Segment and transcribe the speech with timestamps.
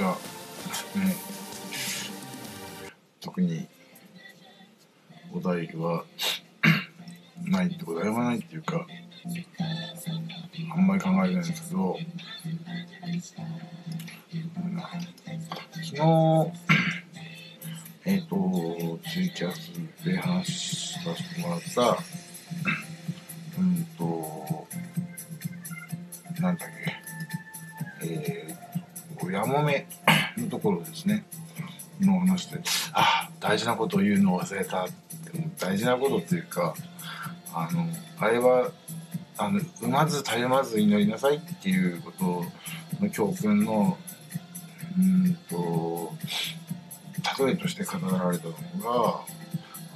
[0.00, 0.16] ちゃ
[0.98, 1.14] ね。
[3.20, 3.68] 特に
[5.30, 6.04] お題は
[7.44, 8.86] ないってお題はないっていうか
[10.74, 11.98] あんまり考えてないんですけど、
[15.74, 16.52] 昨日
[18.06, 19.70] えっ、とツイキャス
[20.02, 21.98] で話させてもらった
[33.50, 34.86] 大事なことを言うのを忘れた
[35.58, 36.72] 大事なことっていうか
[37.52, 37.84] あの
[38.20, 38.70] あれは
[39.36, 42.44] あの産まずたゆまず祈りなさいっていうこと
[43.04, 43.98] の教訓の
[44.96, 46.12] うんと
[47.44, 49.20] 例えとして語られたのが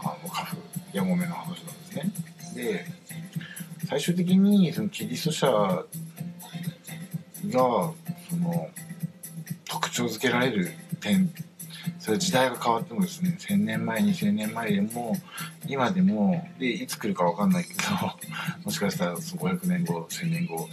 [0.01, 0.57] あのカフ
[0.93, 2.57] やもめの話なんですね。
[2.57, 2.87] で
[3.89, 5.85] 最終的にそのキリスト者が
[7.53, 8.69] その
[9.65, 11.33] 特徴づけられる点
[12.05, 15.17] それ時代が変わってもですね1000年前2000年前でも
[15.67, 17.81] 今でもでいつ来るか分かんないけど
[18.63, 20.69] もしかしたら500年後1000年後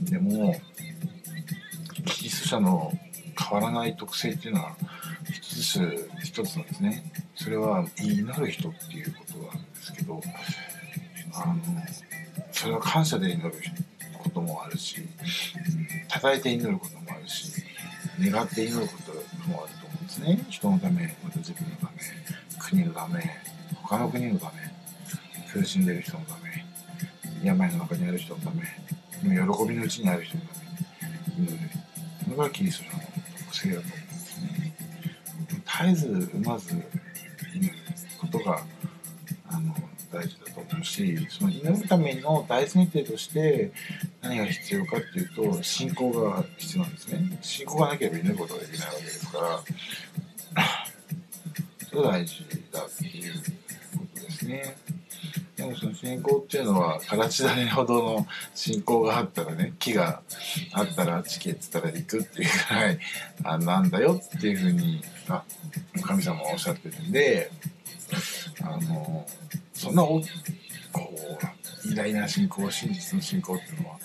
[0.00, 0.60] でも
[2.06, 2.92] キリスト者の
[3.38, 4.76] 変わらない特性っていうのは
[5.30, 7.12] 一つ一つなんですね。
[7.36, 10.20] それは祈る人っていうことなんですけど
[11.32, 11.62] あの
[12.50, 13.54] それは感謝で祈る
[14.18, 14.96] こともあるし、
[16.08, 17.61] 叩いて祈ることもあるし
[18.30, 20.44] 願って祈ることもあると思うんですね。
[20.48, 21.92] 人のためまた自分のため
[22.58, 23.22] 国のため
[23.82, 24.52] 他の国のため
[25.52, 26.64] 苦しんでる人のため
[27.42, 28.62] 病の中にある人のため
[29.22, 29.30] 喜
[29.68, 30.48] びのうちにある人のた
[31.36, 31.70] めに祈る
[32.30, 33.02] のがキリストの
[33.38, 34.74] 特性だと思うんですね。
[35.64, 36.74] 絶えず産まず
[37.54, 37.74] 祈る
[38.20, 38.64] ことが
[39.48, 39.74] あの
[40.12, 43.72] 大事だと思うしその祈るための大前提として
[44.32, 47.38] 何が必要かっていうと信仰が必要なんですね。
[47.42, 49.60] 信仰がなければ祈ることができないわけですから。
[51.90, 53.42] それが大事だっていうこ
[54.14, 54.76] とですね。
[55.56, 60.22] でもその信仰っていうのは形種ほどの信仰があったらね木が
[60.72, 62.98] あったら地形っつったら行くっていうぐらい
[63.44, 65.44] あなんだよっていうふうにあ
[66.00, 67.50] 神様はおっしゃってるんで
[68.62, 69.26] あの
[69.74, 70.22] そんなこ
[71.84, 73.98] う偉大な信仰真実の信仰っていうのは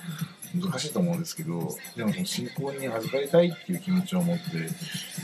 [0.56, 4.44] 難しいと思うんですけどでもその信仰に預かりたいっていう気持ちを持って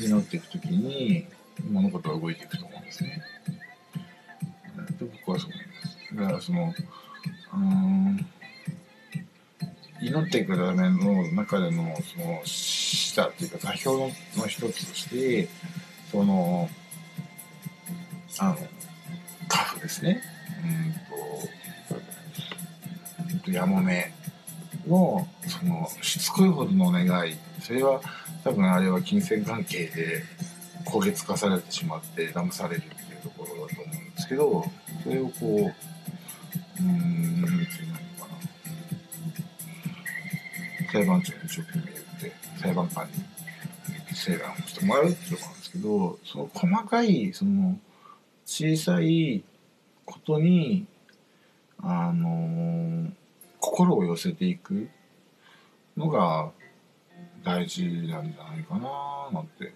[0.03, 1.27] 祈っていく時に
[1.71, 3.21] 物事は動いていくと思うんですね。
[4.99, 6.15] で僕はそう思います。
[6.15, 6.73] だからその
[7.53, 8.25] うん
[10.01, 15.47] 祈っていくための中でのそのしたっていうか座標の一つとして
[16.11, 16.69] その
[18.39, 18.57] あの
[19.47, 20.21] カフですね
[23.31, 24.11] うんとやもめ
[24.87, 28.01] のそのしつこいほどの願いそれは
[28.43, 30.23] 多分あれは金銭関係で
[30.85, 34.65] 焦げつかされてしまって騙されるっていうところだと思うんですけど
[35.03, 35.45] それをこう
[36.81, 37.95] うん何て言うの
[38.25, 38.33] かな。
[40.91, 43.13] 裁判長に一生懸命言って裁判官に
[44.13, 47.79] 請願をしてもらうっていうところなんですけどその細かいその
[48.45, 49.43] 小さい
[50.05, 50.85] ことに
[51.81, 52.92] あのー、
[53.73, 54.87] 心を寄せていく
[55.97, 56.51] のが
[57.43, 59.73] 大事なんじゃないかななんて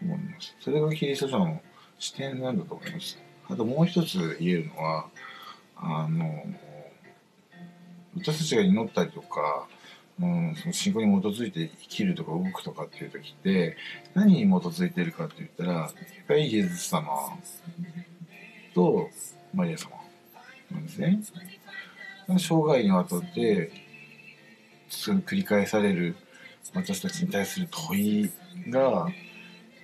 [0.00, 0.56] 思います。
[0.58, 1.60] それがキリスト者の
[1.98, 3.18] 視点なんだと思います。
[3.50, 5.08] あともう一つ言えるのは
[5.76, 6.44] あの
[8.16, 9.68] 私たちが祈ったりとか、
[10.18, 13.76] うん、その信仰に基づいて生きるとか動くとかっていう時って
[14.14, 15.92] 何に基づいてるかって言ったらやっ
[16.26, 17.06] ぱりイエス様
[18.74, 19.10] と
[19.52, 19.90] マリア様
[20.72, 21.20] なんですね。
[22.28, 23.70] 生涯にわたって
[24.90, 26.16] 繰り返される
[26.74, 28.30] 私たちに対する問い
[28.68, 29.08] が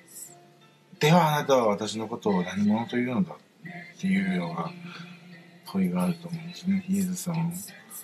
[0.98, 4.72] 「ではあなたは私のことを何者というのだ」っていうような
[5.66, 6.84] 問いがあると思うんですね。
[6.88, 7.52] イエス様も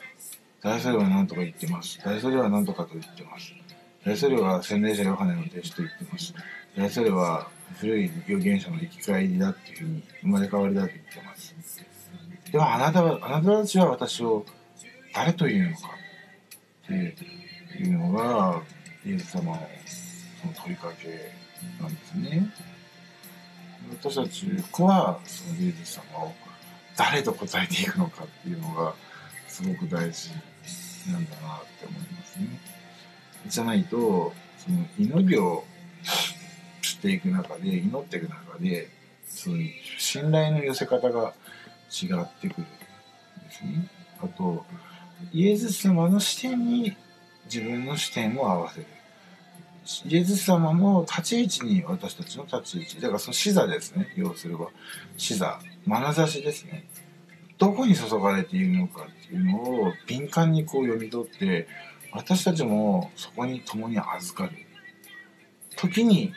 [0.63, 3.53] 「大それは何とか言ってます」「大それは何とかと言ってます」
[4.05, 6.35] 「大それは洗礼者ヨハネの弟子と言ってます」
[6.77, 11.88] 「大それは古い預言者の生き返りだっていうふうに生まれ変わりだと言ってます。
[12.53, 14.45] ではあなたはあなたたちは私を
[15.15, 15.89] 誰というのか
[16.85, 16.95] って
[17.79, 18.63] いうのが
[19.05, 19.69] イエス様の
[20.41, 21.33] その問いかけ
[21.83, 22.51] なんですね。
[23.91, 24.47] 私たち
[24.83, 26.33] はそのイエス様を
[26.97, 28.95] 誰と答えていくのかっていうのが
[29.47, 30.31] すごく大事
[31.11, 32.47] なんだなって思いますね。
[33.47, 35.65] じゃないとその祈りを
[36.83, 38.89] していく中で祈っていく中で
[39.27, 41.35] そういう信頼の寄せ方が
[41.91, 43.87] 違ってくるんですね。
[44.23, 44.65] あと
[45.33, 46.97] イエズス様の視点に
[47.47, 48.87] 自分の視点を合わせる。
[50.07, 53.01] イエズス様の立ち位置に私たちの立ち位置。
[53.01, 54.13] だからその視座ですね。
[54.17, 54.69] 要するは
[55.17, 56.85] 視座眼差しですね。
[57.57, 61.67] どこに注がれているのかっていうのを敏感にこう読み取って
[62.13, 64.57] 私たちもそこに共に預かる。
[65.77, 66.33] 時に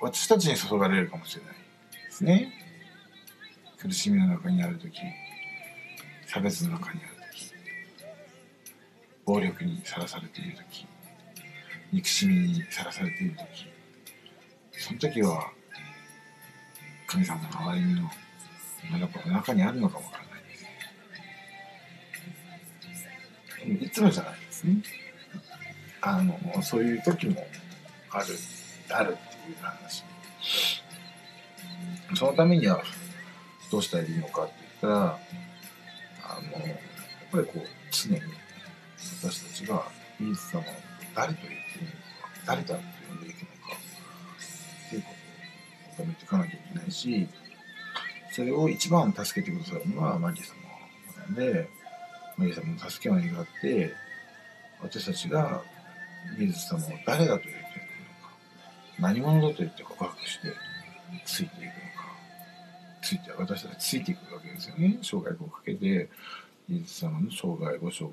[0.00, 2.52] 私たちに注がれるかもしれないですね。
[3.82, 4.92] 苦しみの中にある時
[6.24, 7.52] 差別の中にある時
[9.24, 10.86] 暴力にさらされている時
[11.92, 13.66] 憎しみにさらされている時
[14.78, 15.50] その時は
[17.08, 18.02] 神様の憐れみの
[19.26, 20.30] の中にあるのかもわからな
[23.74, 24.76] いですいつもじゃないですね。
[26.00, 27.46] あのそういう時も
[28.10, 28.26] ある
[28.90, 30.04] あるっていう話。
[32.14, 32.82] そのためには
[33.72, 35.18] どうしたらいいのかって言ったら
[36.24, 36.78] あのやっ
[37.32, 37.60] ぱりこう
[37.90, 38.20] 常に
[39.22, 39.82] 私たちが
[40.20, 40.64] イエス様を
[41.16, 41.98] 誰と言っているのか
[42.46, 42.74] 誰だと
[43.08, 43.52] 呼んでいくのか
[44.86, 45.08] っていうこ
[45.96, 47.26] とを求めていかなきゃいけないし
[48.32, 51.68] それを一番助けてくださるのはマリア様なので
[52.36, 53.94] マリア様の助けを願って
[54.82, 55.62] 私たちが
[56.38, 58.34] イエス様を誰だと言っていくのか
[58.98, 60.48] 何者だと言って告白して
[61.24, 61.81] ついていく。
[63.02, 66.08] ついて私たちついていくわけですよね生涯をかけて
[66.70, 68.12] イエス様の生涯ご生涯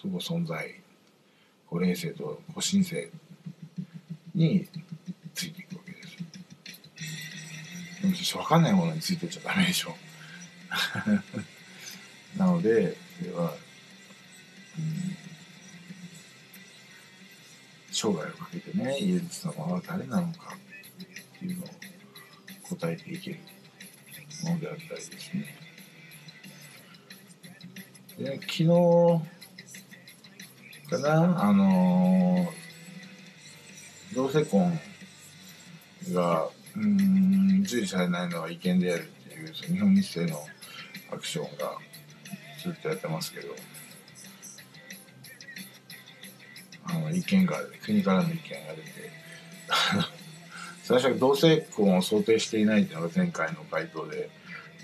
[0.00, 0.74] そご存在
[1.68, 3.10] ご霊性とご神性
[4.34, 4.66] に
[5.34, 6.16] ついていくわけです。
[8.00, 9.94] でも分かんないものについてちゃダメでしょ。
[12.38, 13.54] なのでそれは、
[14.78, 15.16] うん、
[17.90, 21.68] 生涯をかけてねイエス様は誰なのかっていうのを
[22.70, 23.38] 答えていける
[24.42, 25.46] ものであったりですね。
[28.18, 28.66] で昨日
[30.90, 34.78] かなあのー、同性婚
[36.12, 40.44] がうん受理されないのは違憲であるっていう日本日政の
[41.12, 41.78] アクションが
[42.62, 43.54] ずっとやってますけど
[46.84, 48.38] あの意見が国からの意見が
[48.74, 49.17] 出て
[50.88, 54.30] 最初は同性婚を想定していないというのが前回の回答で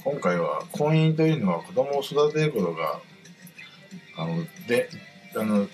[0.05, 3.01] 今回は婚姻というのは子供を育てることが
[4.19, 4.91] あので
[5.35, 5.67] あの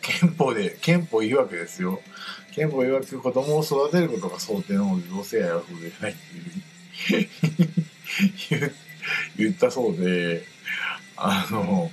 [0.00, 2.00] 憲法で憲法曰くですよ
[2.54, 6.14] 憲法曰く子供を育てることが想定なので同性愛は不でないっ
[8.48, 8.72] ていう
[9.38, 10.44] 言ったそうで
[11.16, 11.90] あの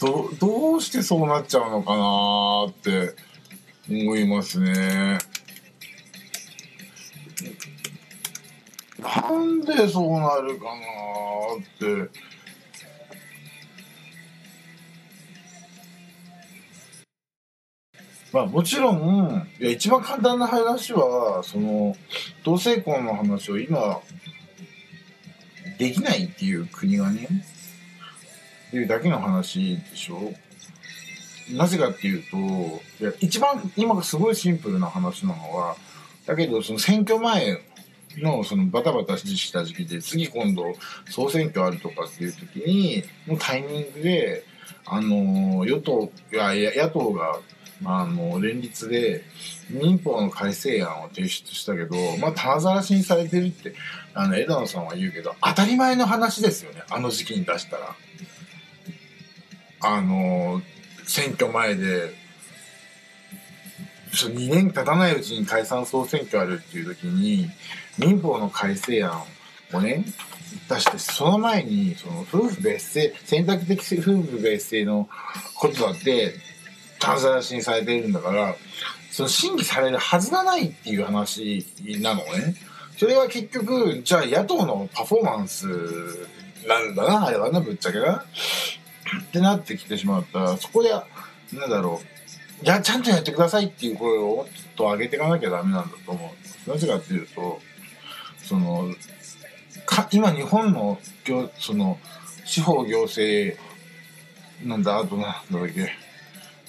[0.00, 3.14] どどうしてそうなっちゃうのかなって
[3.90, 5.18] 思いますね。
[9.04, 10.80] なんでそうなるかな
[11.60, 12.34] って。
[18.32, 21.94] まあもちろんいや一番簡単な話はその
[22.42, 24.00] 同性婚の話を今
[25.78, 27.28] できないっていう国がね
[28.68, 30.32] っていうだけの話でしょ
[31.52, 32.36] なぜかっていうと
[33.04, 35.76] いや一番今がすごいシンプルな話なのは
[36.26, 37.60] だけどその選挙前
[38.18, 40.74] のそのバタバタした時期で次今度
[41.10, 44.44] 総選挙あるとかっていう時にのタイミングで
[44.86, 47.40] あの与党や野党が
[47.84, 49.24] あの連立で
[49.68, 53.74] 民法の改正案を提出したけど、まあ、棚ざらしにされてるって
[54.14, 57.96] あの枝野さんは言うけど当たり前の話ですよねあの時期に出したら。
[59.86, 60.62] あの
[61.04, 62.14] 選挙前で
[64.14, 67.48] 2年経たないうちに解散総選挙あるっていう時に
[67.98, 69.22] 民法の改正案
[69.72, 70.04] をね
[70.68, 75.08] 出してその前にその夫婦別姓選択的夫婦別姓の
[75.56, 76.34] ことだって
[76.98, 78.54] たざらしにされているんだから
[79.10, 81.64] その審議されるはずがないっていう話
[82.00, 82.56] なのね。
[82.96, 85.66] それは結局じゃあ野党のパフォーマンス
[86.66, 88.24] なんだなあれはなぶっちゃけな。
[89.22, 90.90] ってなってきてしまったらそこで
[91.52, 92.23] なんだろう
[92.62, 94.46] いやちゃんとやってくださいっていう声をもっ
[94.76, 96.34] と上げていかなきゃダメなんだと思
[96.66, 96.70] う。
[96.70, 97.60] なぜかっていうと
[98.42, 98.94] その
[99.84, 100.98] か今日本の
[101.58, 101.98] その
[102.44, 103.58] 司法行政
[104.64, 105.90] なんだあとなんだっけ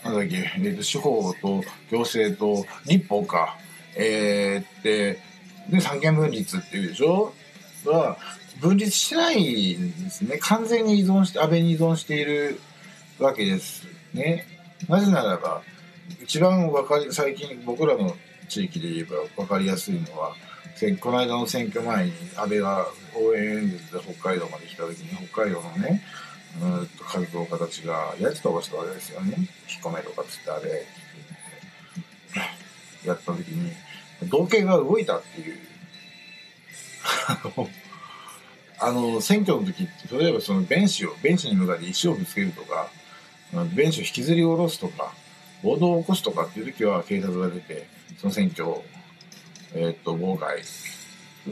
[0.03, 3.57] なんだっけ、えー、と司法と行政と立法か、
[3.95, 5.19] えー、って
[5.69, 7.33] で三権分立っていうでしょ？
[7.85, 8.17] は
[8.59, 10.37] 分立しないんですね。
[10.39, 12.59] 完全に依存して安倍に依存している
[13.19, 14.45] わけですね。
[14.89, 15.61] なぜならば
[16.23, 18.15] 一番わかり最近僕らの
[18.47, 20.35] 地域で言えば分かりやすいのは
[20.99, 26.01] この間の選挙前に安倍が応援演説で北海道まで来た時に北海道のね
[26.61, 29.35] うんと活動家たちがやつ飛ばしたわけですよね。
[29.37, 29.47] 引っ
[29.81, 30.85] 込めとかっつってあれ。
[33.05, 33.71] やった時に
[34.29, 35.57] 道径が動いたっていう
[38.79, 42.89] あの選挙の時って例えばそのベンチをベンチに向かって石をぶつけるとか
[43.75, 45.13] ベンチを引きずり下ろすとか
[45.65, 48.83] 暴動を起こすとかっていう時は警察が出てその選挙を、
[49.73, 50.61] えー、っと妨害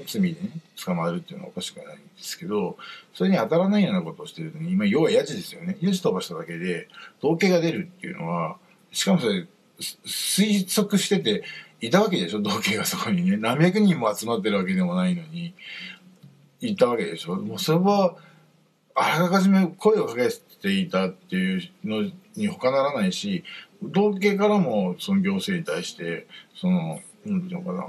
[0.06, 0.38] 罪でね
[0.84, 2.78] 捕まるっていうのはおかしくないんですけど
[3.14, 5.78] それに当たらないようなことをしてるのに今要はヤジですよね。
[5.82, 6.88] ヤジ飛ばしただけで
[7.20, 8.58] 統計が出るっていうのは
[8.92, 9.48] しかもそれ
[9.80, 11.44] 推測してて
[11.82, 12.40] いたわけでしょ？
[12.42, 13.38] 同系がそこにね。
[13.38, 15.54] 何百人も集まってるわけでもないのに
[16.62, 17.36] いたわけでしょ？
[17.36, 18.16] もうそれは
[18.96, 20.30] あらかじめ声をかけ
[20.62, 23.44] ていたっていうのに他ならないし
[23.92, 27.88] 同系からもその行政に対してその何ていうのかな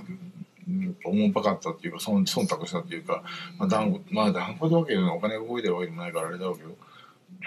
[1.04, 3.22] おもんぱかったっていうか忖度したっていうか、
[3.58, 6.76] まあ、断固まあ断固だわけどお金が動いてるわけでもないからあれだろうけど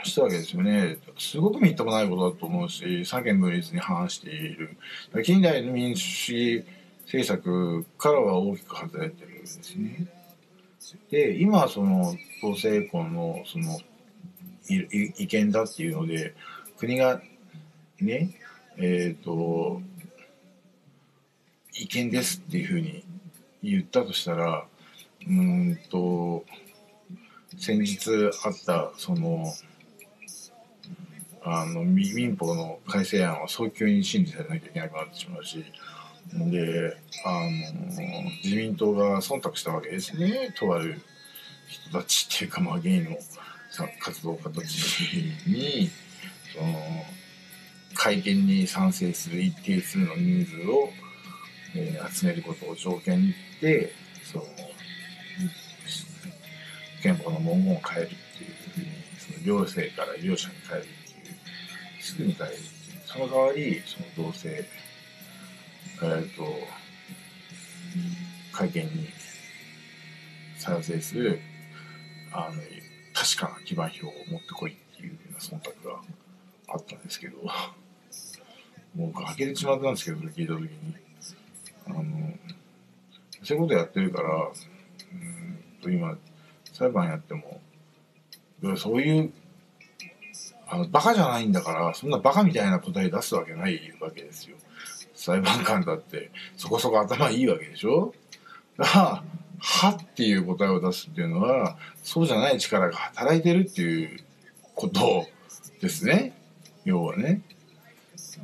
[0.04, 0.98] したわけですよね。
[1.18, 4.78] すごくみっともないことだと思うし、三権分立に反している。
[5.24, 6.66] 近代の民主主義
[7.06, 10.08] 政策からは大きく外れてるんですね。
[11.10, 13.80] で、今その同性婚のその
[14.70, 16.36] 違憲だっていうので、
[16.78, 17.22] 国が
[18.02, 18.32] ね、
[18.78, 19.82] えっ、ー、と、
[21.74, 23.04] 違憲ですっていうふうに
[23.64, 24.66] 言ったとしたら、
[25.28, 26.46] うんと、
[27.58, 28.10] 先日
[28.46, 29.54] あったその
[31.44, 35.64] あの民法の改正案は早急に審議されなきゃいけなくなってしまうし
[36.34, 37.50] であの
[38.44, 41.02] 自民党が忖度したわけですねとある
[41.68, 43.18] 人たちっていうか、まあ、ゲイの
[44.00, 44.78] 活動家たち
[45.48, 45.90] に
[46.54, 46.74] その
[47.94, 50.90] 会見に賛成する一定数の人数を、
[51.76, 53.92] えー、集めることを条件で
[54.24, 54.46] その
[57.02, 66.44] 憲法の文言を変えるっていうふうにその行政から両者に変えるっていうすぐに変えるっていうその代わりその同性えっ、ー、と
[68.52, 69.10] 会見に
[70.58, 71.40] 賛成する
[72.32, 72.62] あの
[73.14, 76.02] 確かな基盤票を持ってこいっていうような忖度が
[76.68, 77.38] あったんですけど
[78.96, 81.08] もう崖でちまったんですけどそれ聞いた時に。
[81.90, 82.04] あの
[83.44, 86.18] そういうことやってるからうんと今
[86.74, 87.62] 裁判やっても
[88.76, 89.32] そういう
[90.68, 94.58] あのバカじゃないんだからそんなバカみたいな答え出すわけないわけですよ。
[95.14, 98.14] 裁判官だってそこそこ頭いいわけでしょ。
[98.78, 99.24] だから
[99.60, 104.20] 「は」っていう答えを出すっていうのはそうじゃない力が働いてるっていう
[104.76, 105.28] こと
[105.82, 106.37] ですね。
[106.88, 107.42] 要はね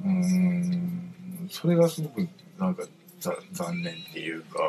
[0.03, 2.27] うんそれがすごく
[2.59, 2.83] なんか
[3.53, 4.59] 残念っていうか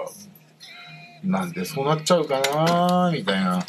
[1.24, 3.66] なんでそうなっちゃうかなみたいな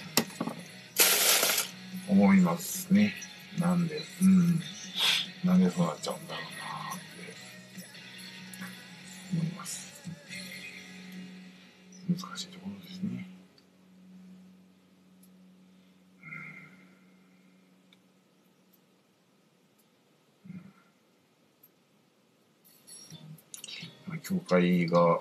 [2.08, 3.14] 思いますね。
[3.60, 4.62] なんで、うん。
[5.44, 6.50] なんでそうなっちゃうんだろうな
[6.96, 7.34] って
[9.34, 10.04] 思います。
[12.08, 13.36] 難しいところですね。
[24.36, 25.20] うん、教会が、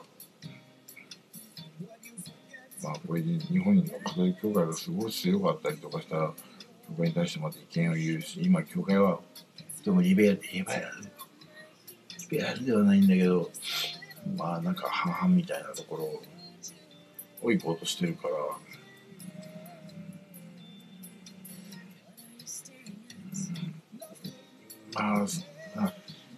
[2.83, 6.33] まあ、これで日本のカトリック教会がすごい強かったりとかしたら、
[6.88, 9.21] 教会に対してまた意見を言うし、今、教会は、
[9.85, 10.87] でもリベラル、リベラル、
[12.30, 13.50] リベラルではないんだけど、
[14.37, 16.04] まあなんか半々みたいなところ
[17.42, 18.35] を行こうとしてるから、
[24.94, 25.92] まあ、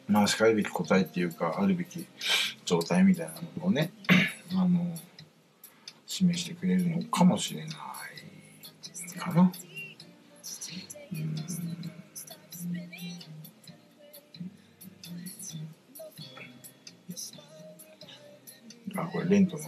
[0.09, 2.07] まあ、しかるべき答えっていうか、あるべき
[2.67, 3.93] 状態みたいなのをね、
[4.53, 4.95] あの、
[6.07, 7.71] 示してくれるのかもしれない
[9.19, 9.53] かな。
[18.97, 19.63] あ、これレントの、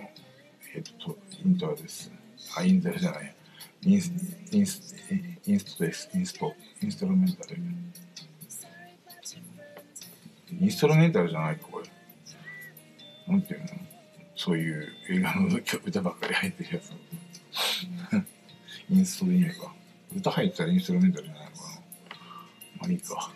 [0.74, 2.10] えっと、イントロです。
[2.56, 3.34] あ、イントロじゃない。
[3.82, 4.10] インス、
[4.50, 4.96] インス、
[5.46, 6.10] インストです。
[6.14, 6.52] インスト、
[6.82, 7.56] インストロメンタル。
[10.60, 11.67] インストロメンタルじゃないか、
[13.28, 13.66] なんていうの
[14.34, 15.48] そういう映画の
[15.84, 16.92] 歌ばっかり入ってるやつ。
[18.90, 19.74] インストでいいのか。
[20.16, 21.68] 歌入ったらインストルメンタルじゃないのかな。
[22.80, 23.30] まあいいか。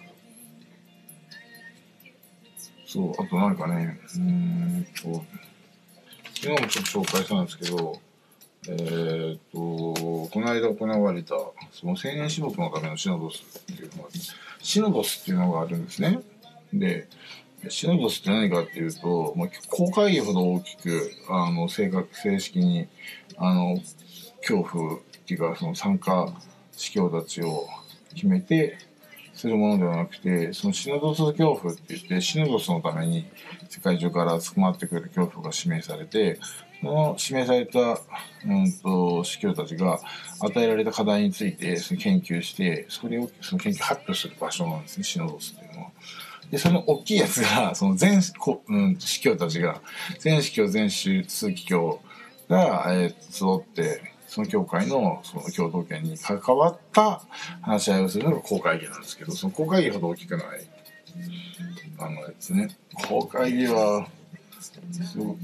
[2.87, 5.25] そう、あとなんかね、うんと、
[6.35, 8.01] 昨日もちょっと紹介したんですけど、
[8.69, 9.59] えー、っと、
[10.31, 11.35] この間行われた、
[11.73, 14.09] その青年種目のためのシノドスっていうのが、
[14.61, 16.21] シノドスっていうのがあるんですね。
[16.73, 17.09] で、
[17.69, 22.89] シノドスって何かっていうと、まあ、公会議ほど大きく、あの、正確、正式に、
[23.37, 23.79] あの、
[24.41, 26.33] 恐怖っていうか、その参加
[26.73, 27.67] 司教たちを
[28.15, 28.79] 決めて、
[29.35, 33.27] するものではなくて、そのシノドス恐怖って言って、シノドスのために
[33.69, 36.39] 世界中から集まってくる恐怖が指名されて、
[36.81, 38.01] その指名された、
[38.47, 40.01] うんと、司教たちが
[40.41, 45.91] 与えられた課題についてその研究して、それをその研究発表する場所なんですね、シノドスっていうのは。
[46.53, 48.21] で、その大きいやつが、 その全、
[48.69, 49.81] うん、司教たちが、
[50.21, 52.01] 全司教、全数機教
[52.49, 57.23] が、えー、集って、その教会のその共同権に関わった
[57.63, 60.47] 話し合いをするのが公会議なんですけど、その公会議ほど大きくない。
[61.99, 62.69] あのですね、
[63.09, 64.07] 公会議は、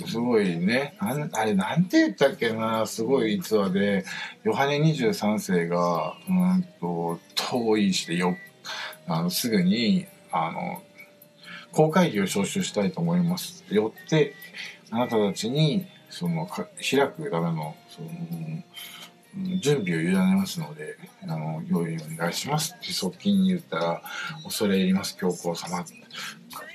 [0.06, 0.94] すごいね。
[1.00, 4.04] なん、あれなんて言ったっけな、すごい逸話で、
[4.44, 8.36] ヨハネ23世が、うんと、遠いしてよ、
[9.06, 10.82] あの、すぐに、あの、
[11.72, 13.64] 公会議を招集したいと思います。
[13.70, 14.34] よって、
[14.90, 16.66] あなたたちに、その、開
[17.08, 18.08] くための、その、
[19.60, 24.02] 準備を委ねますので、あの、用意お願いしますって側近に言ったら、
[24.44, 25.84] 恐れ入ります、教皇様。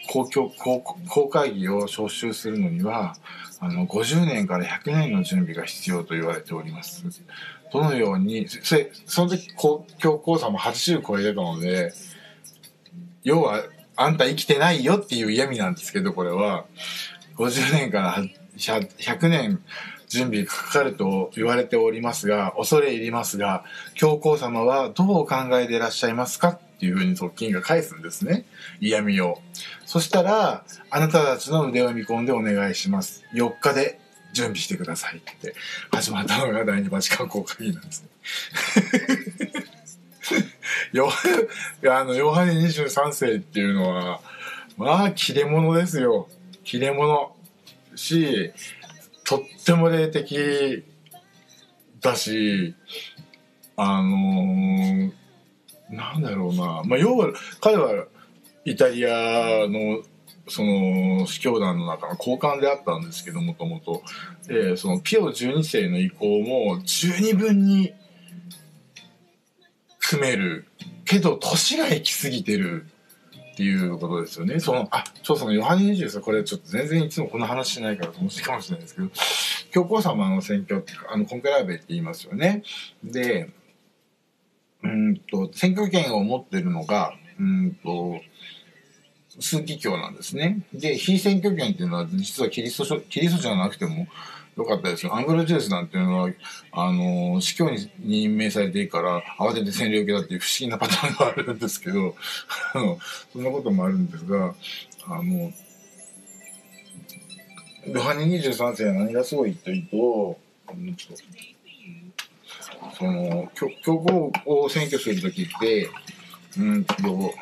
[0.09, 3.15] 公共、公公会議を招集するのには、
[3.59, 7.03] あの、50年から100年の準備が必要と言われております。
[7.71, 8.59] どのように、そ
[9.05, 9.47] その時、
[9.97, 11.93] 教皇様80超えてたので、
[13.23, 13.63] 要は、
[13.95, 16.65] あんた生きてないよっていう嫌味なんですけど、これは、
[17.37, 18.23] 50年から
[18.57, 19.63] 100年
[20.07, 23.63] 準備かかると言われておりますが、恐れ入りますが、
[23.95, 28.45] 教皇様はどうお考えでいらっしゃいますかっていうふうに側近が返すんですね。
[28.79, 29.39] 嫌味を。
[29.85, 33.23] そしたら、あなたたちの腕を見込んでお願いします。
[33.33, 33.99] 4日で
[34.33, 35.55] 準備してくださいって
[35.91, 38.09] 始まったのが第二バチカン公会議なんですね。
[40.93, 41.09] ヨ
[41.91, 44.21] あの、ヨハネ23世っていうのは、
[44.77, 46.27] まあ、切れ者ですよ。
[46.63, 47.33] 切れ者。
[47.95, 48.51] し、
[49.23, 50.83] とっても霊的
[52.01, 52.75] だし、
[53.75, 55.11] あのー、
[55.89, 56.83] なんだろうな。
[56.85, 58.05] まあ、要は、彼は
[58.65, 60.03] イタリアの、
[60.47, 64.03] その、司教団の中の高官であったんですけど、もともと。
[64.47, 67.93] で、その、ピオ12世の意向も十二分に
[70.17, 70.65] 組める。
[71.05, 72.85] けど、年が行き過ぎてる。
[73.53, 74.59] っていうことですよね。
[74.59, 79.09] その、あ、そうそのヨハネ20世、これちょっと全然いつもこの話しないから面白いかもしれないですけど、
[79.71, 82.63] 教皇様の選挙って、あの、コンクラーベって言いますよね。
[83.03, 83.51] で、
[84.81, 88.21] うんと、選挙権を持ってるのが、うんと、
[89.39, 90.65] 枢機卿なんですね。
[90.73, 94.07] で、非選挙権っていうのは実はキリスト、キリストじゃなくても、
[94.55, 95.15] よかったですよ。
[95.15, 96.29] アングロジュースなんていうのは、
[96.71, 102.15] あの、司教に任命されていいから、慌てて占領受けだっていう不思議なパターンがあるんですけど、
[102.73, 102.99] あの、
[103.31, 104.53] そんなこともあるんですが、
[105.07, 105.51] あの、
[107.87, 110.39] ヨハネ23世は何がすごいというと、
[112.97, 115.89] その、教皇を選挙するときって、
[116.57, 117.33] うんと、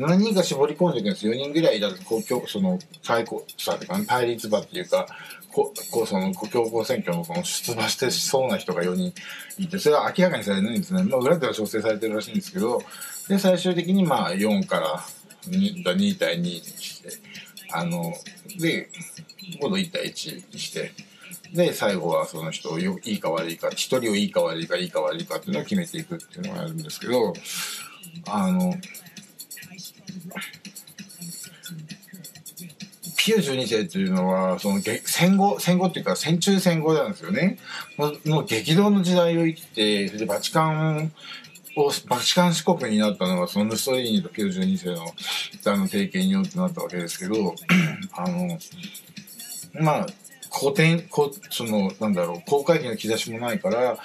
[0.00, 5.06] 7人が絞り込んでいくんです4人ぐらいだと、こう、その、最高さとか、対立馬っていうか、
[5.52, 9.12] ここう、その、強行選挙のその出馬してそうな人が4人
[9.58, 11.02] いて、それは明らかにされないんですね。
[11.02, 12.82] まあ、裏では調整されてるらしいんですけど、
[13.28, 15.04] で、最終的にまあ、4から
[15.48, 17.10] 2 2対2にして、
[17.72, 18.14] あの、
[18.58, 18.88] で、
[19.60, 20.92] 今度1対1にして、
[21.52, 27.34] で、最後はその人をいいか悪いか、1人をいいか悪いか、いいか悪いかっていうのを決めていくっていうのがあるんですけど、
[28.28, 28.74] あの、
[33.16, 37.58] ピュー12世というのは、その戦後、戦後っていうか戦中戦後なんですよね。
[38.24, 41.12] の激動の時代を生きてそれ、で、バチカン
[41.76, 47.54] を、バチカン四国になったのが、そのムッソリーニとピュー12世の、あの、提携によってなったわけですけど、
[48.16, 48.58] あの、
[49.74, 50.06] まあ、
[50.58, 53.98] 古典、こその、なんだろう、公開期の兆しもないから、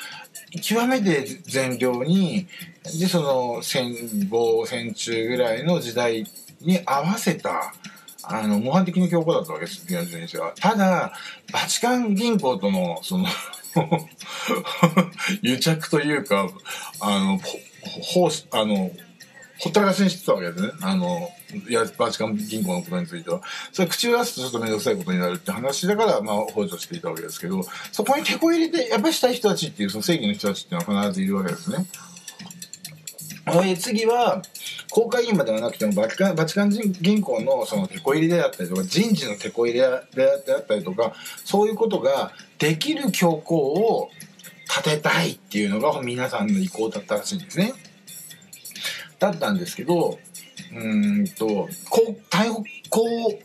[0.61, 2.47] 極めて善良に、
[2.99, 6.25] で、その戦後、戦中ぐらいの時代
[6.61, 7.73] に合わせた、
[8.23, 10.53] あの、模範的な教皇だったわけです、ピアノ先生は。
[10.59, 11.13] ただ、
[11.51, 13.25] バチカン銀行との、その
[15.41, 16.49] 癒着というか、
[17.01, 18.91] あの、ほ、あの、
[19.59, 20.71] ほったらかしにしてたわけですね。
[20.81, 21.29] あの、
[21.67, 23.41] いや、バチカン銀行のことについては。
[23.71, 31.85] それ口を出すとちょっとめんどくさいことになるって話だから、まあ、補助していたわけですけど、そこに手こ入れで、やっぱりしたい人たちっていう、その正義の人たちっていうのは必ずいるわけですね。
[33.63, 34.41] え次は、
[34.89, 44.09] 公開銀まではなくてもバチカン、バチカン銀行のその手こ入れであったりとか、人事の手こ入れであったりとか、そういうことができる教皇を
[44.67, 47.73] 立てたいっていうのが皆さんの意向だったらしいんですね。
[49.19, 50.17] だったんですけど、
[50.73, 53.39] うんと、こう、逮捕、こ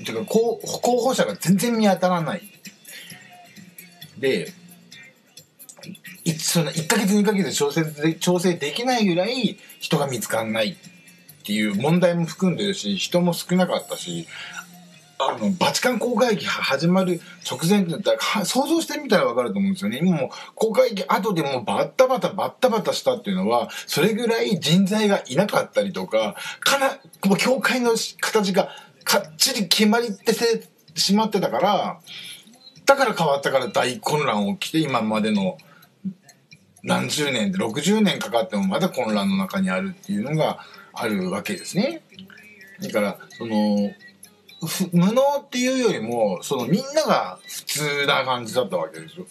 [0.00, 2.42] う、てか、こう、候補者が全然見当たらない。
[4.18, 4.52] で、
[6.26, 10.76] いその1ヶ月2ヶ月で調整で調整できないぐらい人が見つかんないっ
[11.44, 14.26] ていう問題も含んでるし人も少なかったし
[15.18, 28.68] あのバチカン公開期始まる直前って言ったら想像してみたら分かると思うんですよね今も公開期後でもバッタバタバッタバタしたっていうのはそれぐらい人材がいなかったりとかかなこの教会の形が
[29.04, 30.34] かっちり決まりって
[30.94, 32.00] しまってたから
[32.84, 35.56] だから変わったから大混乱起きて今までの
[36.82, 40.60] 何十年で60年かかってもまだ混乱の中にあるっていうのが
[40.92, 42.02] あるわけですね。
[42.80, 43.90] だからその
[44.92, 49.26] 無能っていうよりもそのみんなが普通な感じだったわけですよ。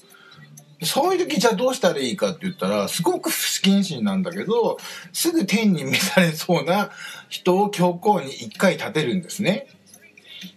[0.84, 4.78] そういう時じゃあどうしたらいいかって言ったらすごく不謹慎なんだけど
[5.14, 6.92] すぐ天に召されそうな
[7.30, 9.68] 人を教皇に一回立てるんですね。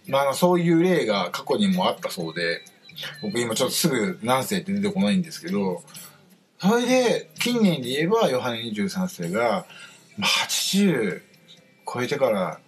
[0.07, 2.61] まあそういう例が過去にもあったそうで
[3.21, 5.83] 僕今ちょっとすぐ何世って出てこないんですけど
[6.61, 9.65] それで、近年で言えば、ヨハネ23世が、
[10.19, 11.21] 80
[11.91, 12.59] 超えてから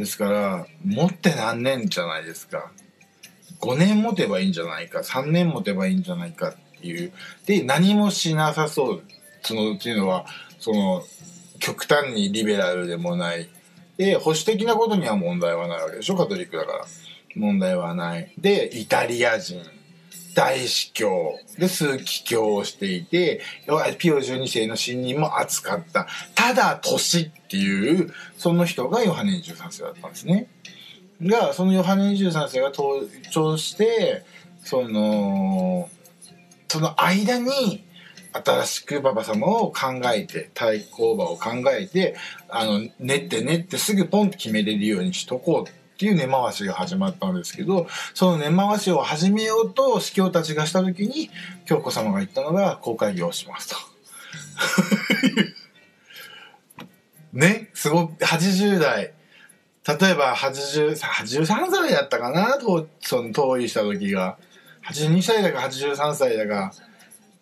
[0.00, 2.72] ですから、持って何年じゃないですか。
[3.60, 7.12] 5年持てばいいんじゃないか、3年持てばいいんじゃないかっていう。
[7.46, 9.02] で、何もしなさそう。
[9.42, 10.26] その、っていうのは、
[10.58, 11.04] その、
[11.58, 13.48] 極端にリベラルでもない。
[13.98, 16.86] で、保守的なことには問題はないわけでしょ、カトリックだから。
[17.36, 18.32] 問題はない。
[18.38, 19.60] で、イタリア人。
[20.34, 23.40] 大司教で数奇教をしていて
[23.98, 26.06] ピオ12世の信任も厚かった。
[26.34, 30.48] ただ年っていうその人がヨハネ23世だったんですね。
[31.22, 34.24] がそのヨハネ23世が登場して
[34.64, 35.88] その
[36.68, 37.84] その間に
[38.32, 42.14] 新しく馬場様を考えて対抗馬を考えて
[42.48, 51.28] あの練って練ってすぐポンって決めれるようにしとこうっていう根回しが始まったんですけどその根回しを始めようと司教たちがした時に
[51.66, 53.76] 京子様が言ったのが公開業をしますと。
[57.38, 59.12] ねすごく80代。
[59.86, 64.38] 例えば80 83歳だったかなとその遠いした時が。
[64.88, 66.72] 82歳だか83歳だか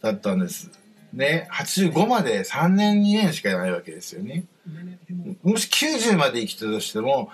[0.03, 0.73] だったんです。
[1.13, 4.47] ね85まで3年2年しかないわけですよね。
[5.45, 7.31] もし90まで生きたとしても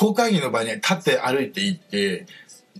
[0.00, 2.24] 公会議の場に立って歩いていって、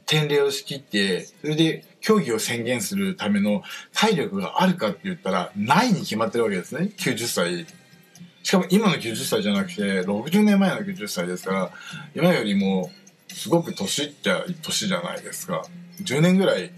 [0.07, 6.91] 典礼を仕切って、それで競技を宣言するための体力があるかって言ったら、ないに決まってるわけですね。
[6.97, 7.67] 90歳。
[8.43, 11.71] しかも今の90歳じゃなくて、60年前の90歳ですから、
[12.15, 12.91] 今よりも、
[13.29, 15.63] すごく年って年じゃないですか。
[16.03, 16.73] 10年ぐらい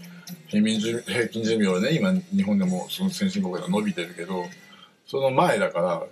[0.49, 4.45] 平均寿命はね、今日本でもその先進国では伸びてるけど、
[5.07, 6.03] その前だから、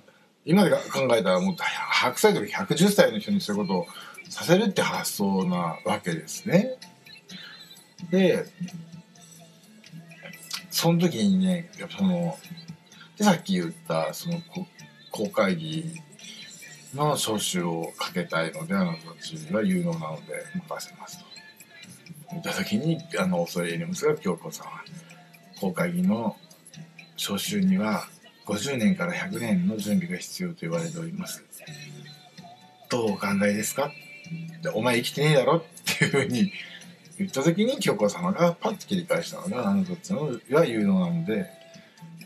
[0.45, 3.88] 今で考えたらもう100歳とか110歳の人にそういうことを
[4.30, 6.77] させるって発想なわけですね。
[8.10, 8.45] で、
[10.71, 12.38] その時にね、やっぱその、
[13.17, 14.41] でさっき言ったその
[15.12, 15.93] 公会議
[16.95, 21.25] の招集をかけたいので、あなたたちは有能なので任せますと。
[22.32, 24.84] 言った時に、あの、恐れ入りますが、京子さんは、
[25.60, 26.38] 公会議の
[27.17, 28.08] 招集には
[28.45, 31.43] 50年から100年の準備が必要と言われております。
[32.89, 33.91] どうお考えですか？
[34.73, 35.63] お前生きてねえだろっ
[35.97, 36.51] ていうふうに
[37.17, 41.47] 言った時に京子様がパッと切り返したのがあのどっちのは有能なので、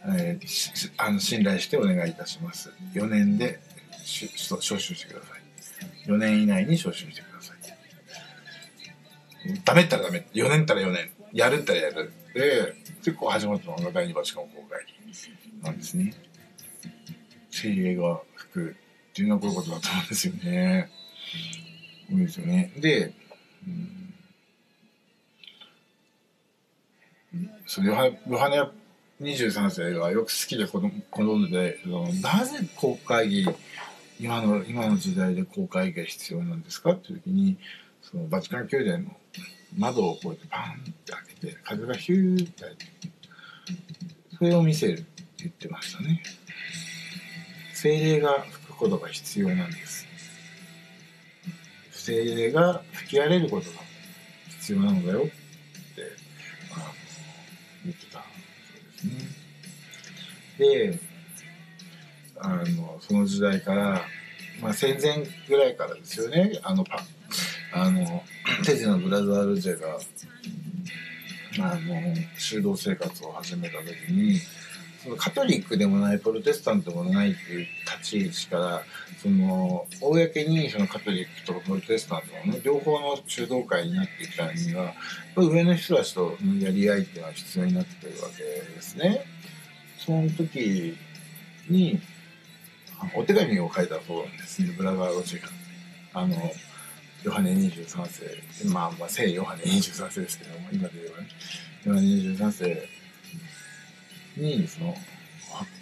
[0.08, 2.72] えー、あの信頼してお願いいたします。
[2.94, 3.60] 4年で
[4.04, 6.10] 招集してください。
[6.10, 7.56] 4年以内に招集してください。
[9.64, 10.28] ダメったらダメ。
[10.34, 11.10] 4年ったら4年。
[11.34, 12.12] やるったらやる。
[12.36, 14.86] で結構始まったのが第2バチカン公開
[15.64, 16.14] なんですね。
[17.50, 18.74] 精霊が吹くっ
[19.14, 20.90] ていうのはこういうことだと思うんですよね。
[22.12, 22.74] 多いですよね。
[22.76, 23.14] で、
[23.66, 23.70] う
[27.38, 28.62] ん、そのヨハヨハネ
[29.22, 33.48] 23世がよく好きで子供でそのなぜ公会議
[34.20, 37.58] 今の今の時代で公会議が必要なんですかっていう時に
[38.02, 39.16] そのバチカン宮殿の
[39.78, 42.86] 窓をこうやってパンって開けて風がヒューって開いて
[44.38, 46.22] それを見せるって言ってましたね。
[47.74, 50.08] 精霊が吹くことが必要なんです。
[51.92, 53.78] 精霊が吹き荒れることが
[54.50, 55.32] 必要なのだよって、
[56.76, 56.92] まあ、
[57.84, 59.18] 言ってたそうで
[60.90, 60.98] すね。
[60.98, 61.00] で、
[62.38, 64.02] あの、その時代から、
[64.62, 67.04] まあ、戦前ぐらいからですよね、あの、パ
[67.74, 68.24] あの、
[68.64, 69.98] テジのブラザールジェが、
[71.60, 74.40] あの、修道生活を始めた時に、
[75.06, 78.82] そのカトリックでもないプロテスタントでもないっていう立ち位置から
[79.22, 84.94] その公にそのカトリックとプロテスタントの、ね、両方の主導会になっていくためには
[85.36, 89.26] 上の人たちとのやり合いっていうのは必要になってるわけですね。
[90.00, 90.98] その時
[91.70, 92.00] に
[93.16, 95.50] お手紙を書いたそうなんですねブラガーロジが。
[96.14, 96.36] あの
[97.26, 98.70] ヨハネ23世。
[98.72, 101.28] まあまあ聖ヨハネ23世ですけども今で言えばね。
[101.84, 102.88] ヨハネ23世
[104.38, 104.96] にその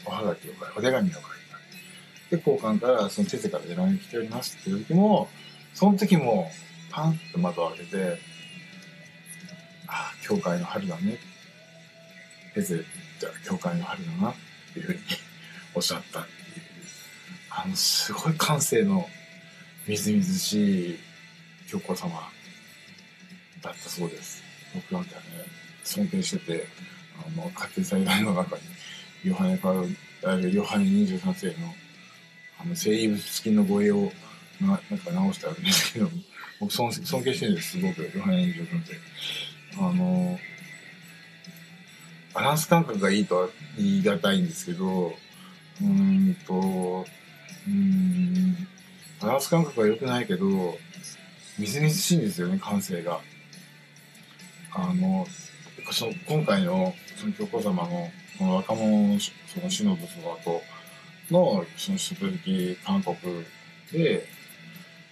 [0.05, 1.21] おはがきを書いお手紙を書い
[2.29, 2.35] た。
[2.37, 5.27] で交換からその先生から手紙来ておりますっていう時も
[5.73, 6.49] その時も
[6.91, 8.19] パンって窓を開けて
[9.87, 11.17] 「ああ教会の春だね」
[12.55, 12.75] 先生
[13.19, 14.35] じゃあ教会の春だなっ
[14.73, 14.99] ていうふうに
[15.75, 16.37] おっしゃったっていう。
[17.49, 19.09] あのすごい感性の
[19.85, 20.99] みずみずしい
[21.73, 22.11] 教皇様
[23.63, 24.43] だったそうです。
[24.75, 25.21] 僕なんかね
[25.83, 26.67] 尊敬してて
[27.17, 28.61] あの家庭祭壇の中に
[29.23, 29.73] ヨハネか
[30.23, 31.73] らヨハネ23世の
[32.59, 34.11] あの生物付きの護衛を
[34.61, 36.09] ななんか直してあるんですけど
[36.59, 39.79] 僕尊尊敬してるんですすごくヨハネ23世。
[39.79, 40.39] あの
[42.35, 45.13] バランス感覚がいいとは言い難いんですけど
[45.81, 47.05] うんと
[47.67, 48.67] うん
[49.19, 50.77] バランス感覚は良くないけど
[51.57, 53.19] みずみずしいんですよね感性が。
[54.75, 55.27] あの
[55.91, 60.61] その今回のその教皇様のこの若者のそのシノドその後
[61.29, 63.15] のその出的韓国
[63.91, 64.27] で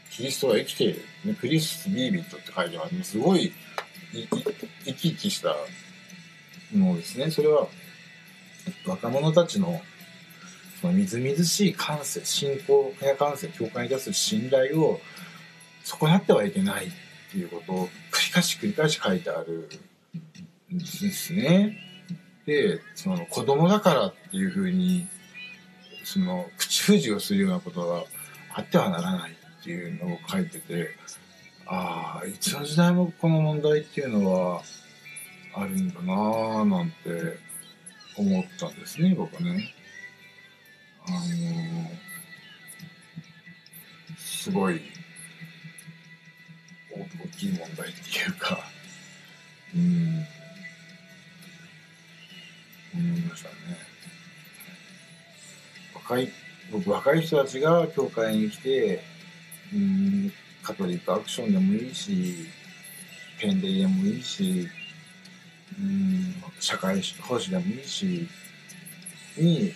[0.10, 3.04] キリストは生きている、ね、クリス・ビービットって書いてある。
[3.04, 3.54] すごい
[4.12, 5.56] 生き生きした
[6.74, 7.30] ものですね。
[7.30, 7.68] それは
[8.86, 9.82] 若者たちの
[10.82, 15.00] そのみずみずしい感性信仰や感性教会に対する信頼を
[16.00, 16.90] 損なってはいけないっ
[17.32, 19.70] ていうことを繰り返し繰り返し書いてある
[20.74, 21.78] んですね。
[22.46, 25.08] でその子供だからっていうふうに
[26.04, 28.04] その口封じをするようなことが
[28.54, 30.90] あってはならないっていうのを書いてて
[31.68, 34.62] ああいつの時代もこの問題っていうのは
[35.54, 37.38] あるんだなぁなんて
[38.18, 39.74] 思ったんですね僕はね。
[41.08, 41.18] あの
[44.18, 44.82] すごい
[46.96, 48.60] 大きい問題っていうか
[49.76, 50.26] うん
[52.94, 53.56] 思いましたね。
[55.96, 56.30] 若い
[56.72, 59.02] 僕若い人たちが教会に来て
[59.74, 62.36] うんカトリックアクションでもいいし
[63.40, 64.68] ペンデリでもいいし
[65.80, 68.28] うん社会奉仕でもいいし
[69.38, 69.74] に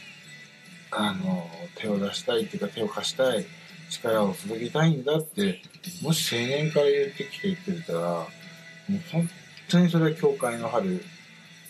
[0.92, 3.46] あの手を出したいっていうか手を貸したい
[3.90, 5.62] 力を注ぎたいんだって
[6.02, 9.30] もし青年から言ってきて言ってたらもう本
[9.70, 11.04] 当にそれは教会の春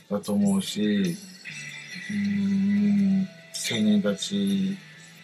[0.09, 1.15] だと思うし
[2.11, 4.77] うん青年たち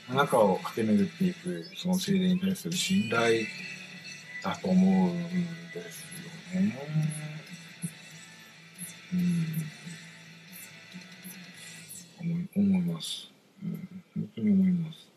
[0.10, 3.44] の中を駆け巡っていくその青年に対する信頼
[4.44, 5.32] だと思うん
[5.72, 6.02] です
[6.56, 6.78] よね。
[9.14, 9.82] うん
[12.22, 13.32] 思い思います。
[13.64, 15.10] うん、本当に思います。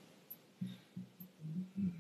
[1.79, 1.95] うん、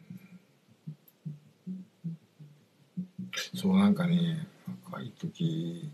[3.54, 4.46] そうなんかね
[4.90, 5.90] 若い時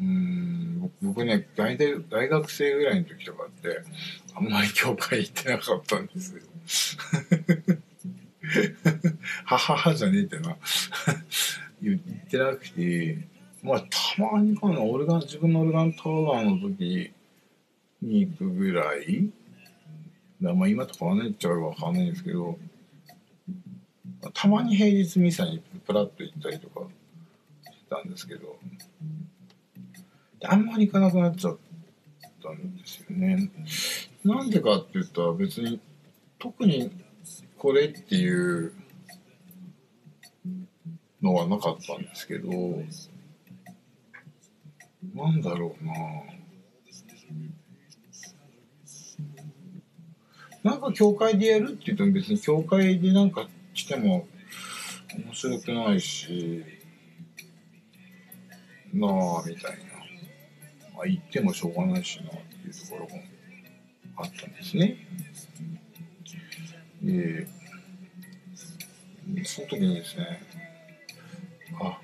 [0.00, 3.82] うん僕ね大体大学生ぐらいの時とかって
[4.34, 6.42] あんまり教会行ってなかったんですよ。
[9.44, 10.56] はははじゃねえってな
[11.80, 13.18] 言ってなくて
[13.62, 13.88] まあた
[14.22, 17.12] まにかなオルガン自分のオルガンタワーの時
[18.02, 19.30] に行くぐらい
[20.42, 22.58] だまあ今と変わんないっちゃうわかんないんですけど
[24.32, 26.86] たまに平日ミサにプラッと行ったりとか
[27.66, 28.56] したんですけど
[30.44, 31.58] あんまり行かなくなっちゃっ
[32.42, 33.50] たんですよね。
[34.24, 35.80] なんでかって言ったら別に
[36.38, 36.90] 特に
[37.58, 38.72] これっていう
[41.22, 42.50] のはなかったんですけど
[45.14, 45.92] なんだろうな
[50.62, 54.26] なんか教会でやるって言っても別に教会でなんかしても
[55.16, 56.64] 面白くないし
[58.92, 59.78] なあみたいな。
[60.94, 63.22] まあ言ってもしょうがないしなっていうところも
[64.16, 64.96] あったんですね。
[67.02, 67.46] で
[69.44, 70.40] その時にですね
[71.80, 71.98] あ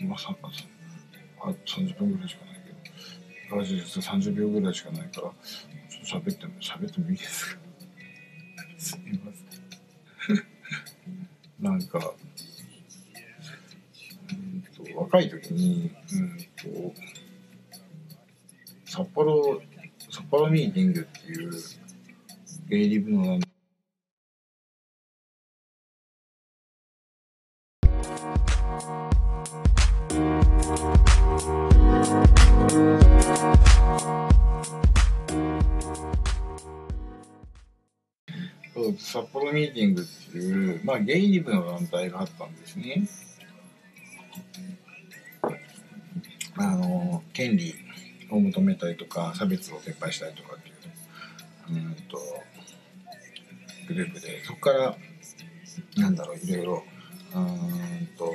[0.00, 7.60] 今さあ30分ぐらいしかないけどガラジ実は30秒ぐらいしかないからちょっと喋っても喋ってもいいですか？
[8.78, 9.43] すみません。
[11.64, 12.12] なんか
[14.30, 16.94] うんと若い時にうんと
[18.84, 19.62] 札幌
[20.10, 21.52] 札幌ミーティングっていう
[22.68, 23.40] ゲイリブのそう
[39.14, 43.06] 札幌ミーティングっていう、まあ、ゲイリブの団体があったんですね。
[46.56, 47.76] あの権利
[48.28, 52.18] を求めたりとか差別を撤廃したりとかっていううんと
[53.86, 54.96] グループでそこから
[55.96, 56.84] なんだろういろいろ
[57.34, 58.32] うんと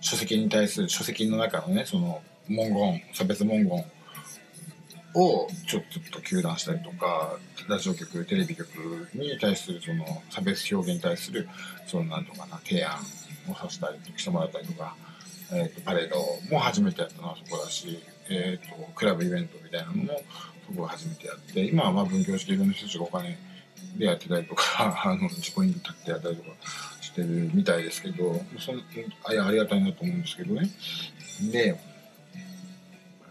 [0.00, 3.84] 書籍に対する書籍の中のねその文言差別文言
[5.14, 11.48] をちょっと糾弾したりとかラジオ局テレビ局に対するその差別表現に対する
[11.86, 12.98] そのなんとかな提案
[13.50, 14.96] をさせたりしてもらったりとか、
[15.52, 16.16] えーと、パレード
[16.50, 17.98] も初めてやったのはそこだし、
[18.30, 20.20] えーと、クラブイベントみたいなのも
[20.66, 23.38] そこが初めてやって今はまあ分業していろんな人たちがお金
[23.96, 26.50] でやってたりとか あの自己に立ってやったりとか
[27.00, 28.80] してるみたいですけどその
[29.24, 30.70] あありがたいなと思うんですけどね。
[31.50, 31.78] で、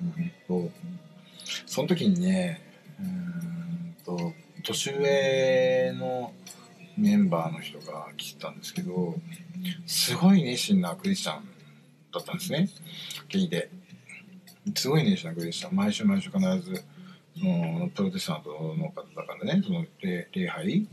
[0.01, 0.69] うんと
[1.65, 2.61] その時にね
[2.99, 4.33] うんと
[4.63, 6.33] 年上の
[6.97, 9.15] メンバーの人が来たんですけど
[9.85, 11.47] すごい熱心なクリスチャン
[12.13, 12.69] だったんですね。
[13.29, 13.69] ゲイで。
[14.75, 15.75] すごい熱心なクリスチャン。
[15.75, 16.83] 毎週毎週必ず
[17.39, 20.87] そのプロテスタントの方だからねその礼礼拝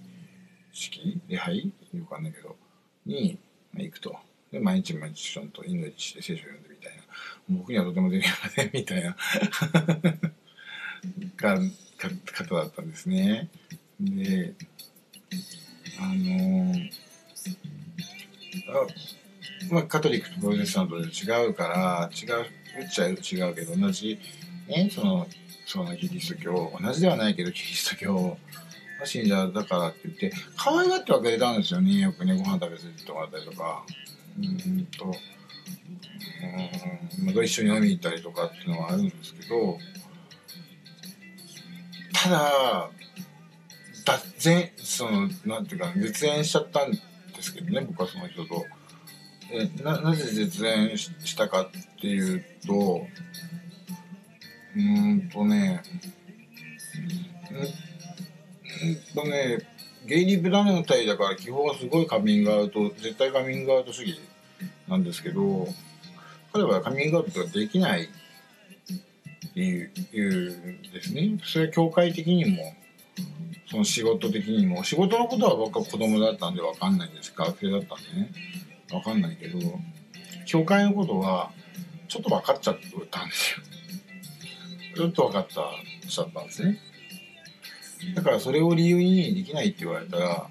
[0.73, 1.59] 式礼拝？
[1.59, 1.73] よ
[2.07, 2.57] くわかんないけど
[3.05, 3.39] に
[3.75, 4.17] 行くと。
[4.53, 7.03] で毎日毎日ちゃんと祈りして聖書を読んでみたいな。
[7.51, 9.17] 僕にはとてもできませんみたいな。
[11.37, 11.59] が
[12.33, 13.49] 方だったんですね。
[14.01, 14.55] で
[16.01, 16.75] あの
[18.71, 18.87] あ
[19.73, 22.47] まあ、カトリックとプロテスタントで違うから違う
[22.79, 24.19] 言っちゃ違うけど同じ
[24.69, 25.27] ねその
[25.67, 28.39] そのキリスト教同じではないけどキリスト教の
[29.05, 33.85] 信者だからって言って可愛がってはくれたんですよねよくねご飯食べさせてもらったりとか
[34.39, 35.13] うんと
[36.41, 39.79] うんまあ、一緒に飲みに行ったりとかっていうのはあるんですけど
[42.23, 42.91] ただ
[44.05, 46.99] 脱然そのなんていうか絶縁しちゃったんで
[47.41, 48.65] すけどね僕はその人と。
[49.51, 51.69] えななぜ絶縁したかっ
[52.01, 53.01] ていうと
[54.77, 55.83] うんとね
[58.81, 59.59] うんとね
[60.07, 64.21] ゲイリー・ブラネの体だから基本はすごいカミングアウト絶対カミングアウト主義
[64.87, 65.67] なんですけど
[66.53, 68.09] 彼はカミングアウトができない
[69.63, 71.39] いういうですね。
[71.45, 72.75] それは教会的にも
[73.71, 74.85] その仕事的にも。
[74.85, 77.33] 仕事のことは僕は子供だったんで分かんないんです。
[77.37, 78.31] 学生だったんでね。
[78.91, 79.59] 分かんないけど
[80.47, 81.51] 教会のことは
[82.09, 82.79] ちょっと分かっちゃっ
[83.11, 83.65] たんですよ
[84.97, 85.71] ちょっと分かった
[86.09, 86.79] ちゃったんですね。
[88.15, 90.49] だからそれを理由にできないって言われたら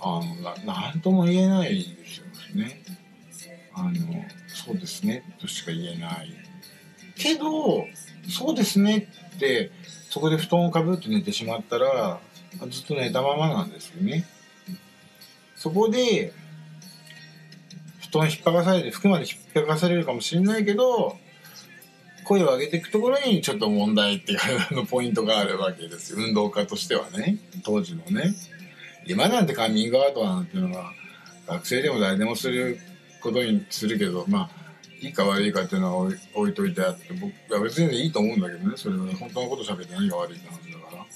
[0.00, 0.24] あの
[0.64, 2.82] 何とも言えないですよね。
[3.74, 3.92] あの
[4.46, 5.24] そうですね。
[5.40, 6.45] としか言えない。
[7.16, 7.86] けど
[8.28, 9.70] そうですねって
[10.10, 12.20] そこで布団をかぶって寝てしまったら
[12.70, 14.24] ずっと寝たままなんですよね。
[15.56, 16.32] そこで
[18.00, 21.18] 布団引っ張かされて服まで引っ張かされるかもしれないけど
[22.24, 26.18] 声を上げていくところにちょっと問題っていうのポイントがあるわけですよ。
[26.20, 27.38] 運動家としてはね。
[27.64, 28.34] 当時のね。
[29.06, 30.92] 今なんてカミングアウトなんていうのは
[31.46, 32.78] 学生でも誰でもする
[33.20, 34.65] ことにするけどまあ
[35.00, 41.06] いいか悪いかっていうのは置いといてあって僕は別にいいと思うんだけどねそれは本当のこと喋って何が悪いって話だか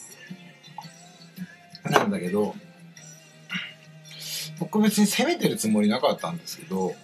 [1.90, 2.55] らなんだけど
[4.59, 6.95] 僕別に責めてるつもりなかったんですけど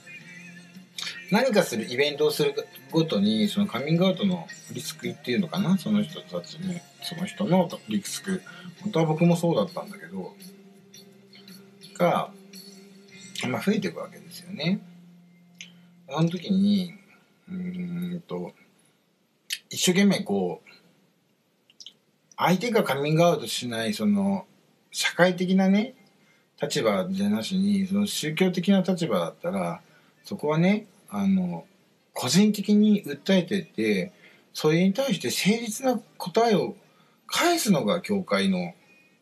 [1.33, 2.55] 何かするイベントをする
[2.91, 8.43] ごとにそのカミングアウトのリスクっていうのかなその人たちねその人のリスク
[8.83, 10.35] 本当は僕もそうだったんだけど
[11.99, 12.31] が、
[13.49, 14.81] まあ、増えていくわけですよね。
[16.09, 16.95] あの時に
[17.49, 18.53] うんと
[19.71, 20.71] 一生懸命こう
[22.37, 24.47] 相手がカミングアウトしないその
[24.91, 25.95] 社会的なね
[26.61, 29.81] 立場じゃなしにその宗教的な立場だったら
[30.25, 31.65] そこはねあの
[32.13, 34.13] 個人的に訴えてって
[34.53, 36.75] それに対して誠実な答えを
[37.27, 38.75] 返すのが教会の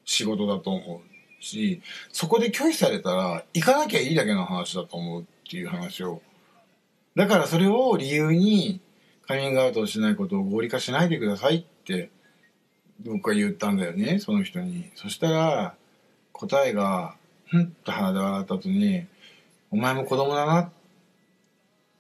[0.05, 1.03] 仕事だと思
[1.41, 1.83] うし
[2.13, 6.21] そこで拒否されたら行かなきゃいいだけの話だと思うっていう話を
[7.15, 8.81] だからそれを理由に
[9.27, 12.11] カミングアウトをしないことを合理化しないでくださいって
[13.05, 14.91] 僕は言ったんだよねその人に。
[14.95, 15.75] そしたら
[16.33, 19.07] 答えがふんと鼻で笑った後に
[19.71, 20.71] 「お前も子供だな」っ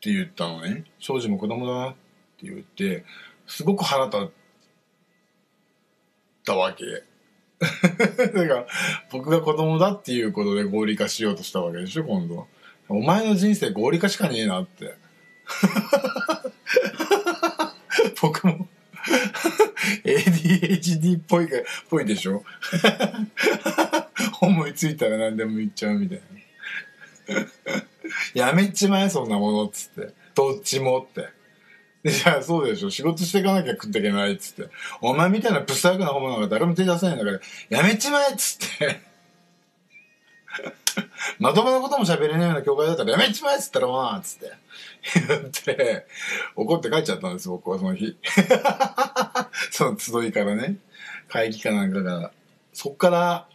[0.01, 0.85] て言ったのね。
[0.99, 1.95] 庄司も子供だなっ
[2.39, 3.05] て言って
[3.47, 4.29] すごく腹立っ
[6.45, 6.85] たわけ。
[7.65, 8.67] だから
[9.11, 12.47] 僕が子供だっていうことで合理化しようとしたわけでしょ今度
[12.89, 15.04] お前の人生合理化しかねえなって。
[18.21, 18.69] 僕も
[20.05, 21.49] ADHD っぽい
[21.91, 22.45] ぽいでしょ？
[24.41, 26.21] 思いついたら何でも言っちゃうみたい
[27.29, 27.43] な
[28.49, 31.29] やめちまえそんなものっつってどっちもって
[32.03, 32.91] で、じゃあそうでしょ？
[32.91, 34.71] 仕事していかなきゃ食っていけないっつって。
[35.01, 37.41] お前みたいなプスワークなホモなんか誰も手出せないんだから、
[37.71, 39.01] やめちまえっつって。
[41.39, 44.53] まともなことも喋れないような教会だったらやめちまえっつったらまあ、つって。
[45.29, 46.07] 言って、
[46.57, 48.17] 怒って帰っちゃったんです、僕はその日。
[49.71, 50.77] その集いからね。
[51.29, 52.33] 会議かなんかが。
[52.73, 53.49] そっから、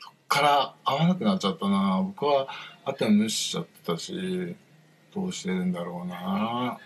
[0.00, 2.48] そっから会わなくなっちゃったな僕は
[2.84, 4.56] 会っても無視しちゃってたし。
[5.14, 6.78] どうしてるんだろうな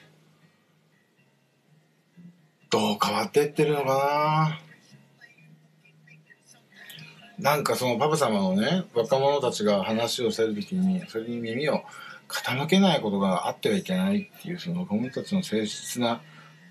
[2.70, 4.58] どう変わっていってるのか
[7.38, 11.84] ななんかそのパパ様のね若者たちが話をしてる時にそれに耳を
[12.28, 16.20] 傾けないことがあってはいけないっていうその子供たちの誠実な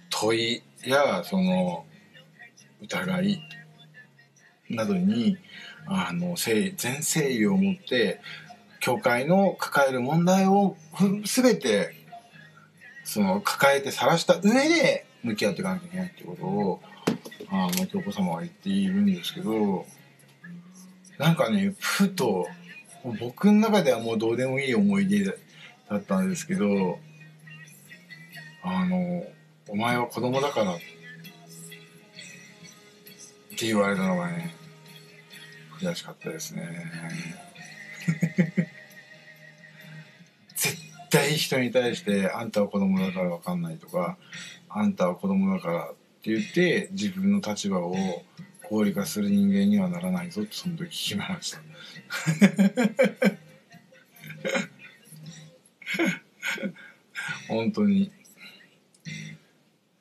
[0.09, 1.85] 問いやその
[2.81, 3.41] 疑い
[4.69, 5.37] などに
[5.87, 8.19] あの全誠意を持って
[8.79, 10.75] 教会の抱える問題を
[11.23, 11.95] 全て
[13.03, 16.81] その抱えて晒した上で向き合っていかなきゃいけないっていうことを
[17.51, 19.85] あの教皇様は言っているんですけど
[21.17, 22.47] なんかねふと
[23.19, 25.37] 僕の中ではもうどうでもいい思い出
[25.89, 26.99] だったんですけど
[28.63, 29.25] あの
[29.69, 30.79] 「お前は子供だから」っ
[33.57, 34.55] て言われたのがね
[35.79, 36.67] 悔しかったですね
[40.55, 40.85] 絶。
[41.09, 44.17] 対人に対して「あんたは子供だから分かんない」とか
[44.67, 47.95] 「あんたは子供だから」って言って自分の立場を
[48.69, 51.59] 合理化する人間にはならないぞってその時決めました。
[57.47, 58.05] 本当に。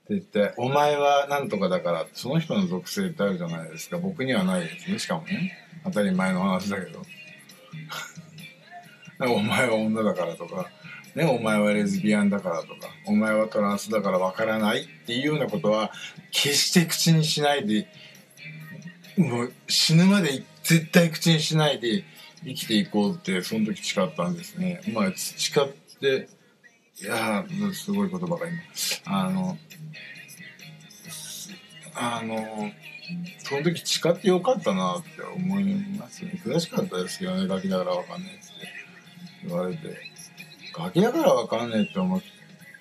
[0.04, 3.98] って言って、お前は何とかだから、その人の属性ってあるじゃないですか。
[3.98, 4.98] 僕にはないですね。
[4.98, 5.56] しかもね。
[5.84, 7.02] 当たり前の話だけど。
[9.32, 10.70] お前は女だからとか、
[11.14, 15.92] ね、お前はレズビアンだからとか、お前はトランスだからわからないっていうようなことは、
[16.32, 17.86] 決して口にしないで、
[19.16, 22.04] もう死ぬまで絶対口にしないで
[22.44, 24.80] 生きていこうって、その時誓ったんですね。
[24.92, 25.68] まあ、誓っ
[26.00, 26.28] て、
[27.00, 28.60] いやすごい言葉が今。
[29.06, 29.58] あの、
[31.94, 32.72] あの、
[33.38, 36.40] その時誓ってよかったなって思いますね。
[36.44, 38.42] 悔しかったですけどね、ガキだからわかんないって
[39.46, 39.96] 言われて。
[40.72, 42.22] ガキだからわかんねえって思う。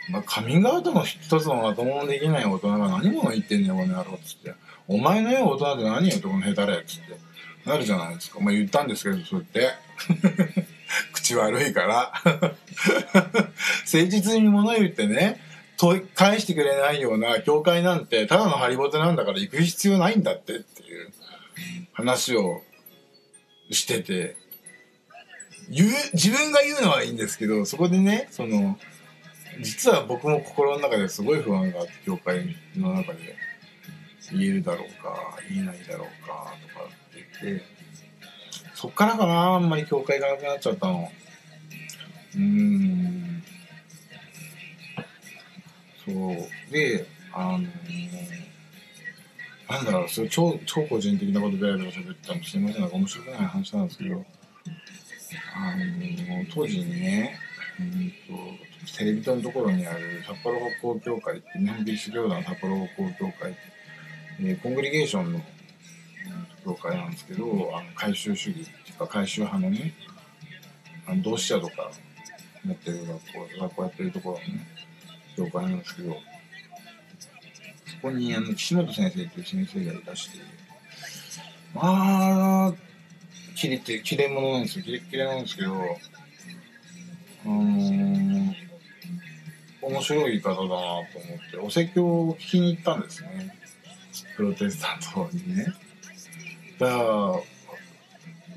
[0.09, 4.53] まあ、カミングアウトの一つのまともできない大人が何者言ってんねん、この野郎っつって。
[4.87, 7.32] お前のよう大人って何よ、この下手れっつって。
[7.65, 8.39] なるじゃないですか。
[8.39, 10.63] まあ言ったんですけど、そうやって。
[11.13, 15.39] 口悪いから 誠実に物言ってね、
[15.77, 21.11] 問い返してくれないような教会なんて、ただのハリボテなんだから行く必要ないんだってっていう
[21.93, 22.61] 話を
[23.71, 24.35] してて、
[25.69, 28.77] 言う、自分が言うのはいいんですけど、そこでね、その、
[29.61, 33.35] 実は僕も心の中ですごい不安があって、教会の中で
[34.31, 36.72] 言えるだろうか、言えないだろうか、とか
[37.43, 37.61] って、
[38.73, 41.11] そっからかな、あんまり教会がなくなっちゃったの。
[42.35, 43.43] うん。
[46.05, 46.71] そう。
[46.71, 47.67] で、あのー、
[49.69, 54.25] なんだろう、それ超、超個人的なことでやると喋ってたのすいません、なんか面白くない話なんですけど、
[55.55, 57.37] あの当時にね、
[57.79, 58.11] うん
[58.85, 63.55] と、テレビ塔のところにある札幌北港協会って日本キリスト教団札幌北港協会
[64.39, 65.41] えー、コングリゲーションの、
[66.63, 69.93] 協会なんですけどあの回収主義っていうか回収派のね
[71.07, 71.91] あの同志社とか
[72.65, 74.67] 持ってる学校学校やってるところのね
[75.35, 76.17] 教会なんですけどそ
[78.01, 80.39] こにあの岸本先生っていう先生がいらして
[81.73, 82.73] まあ
[83.55, 84.85] 切れて、切れ者なんですよ。
[84.85, 85.73] 切れ切れなんですけど、
[87.45, 88.55] あのー、
[89.81, 91.05] 面白い方だなと思っ
[91.51, 93.55] て、お説教を聞きに行ったんですね。
[94.35, 95.73] プロテスタントにね。
[96.83, 97.03] だか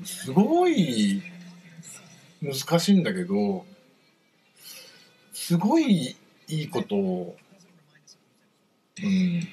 [0.01, 1.21] ら、すごい
[2.41, 3.65] 難しいんだけど、
[5.33, 6.15] すごい
[6.47, 7.35] いいことを、
[9.01, 9.43] うん、いい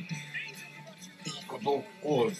[1.47, 1.70] こと
[2.09, 2.31] を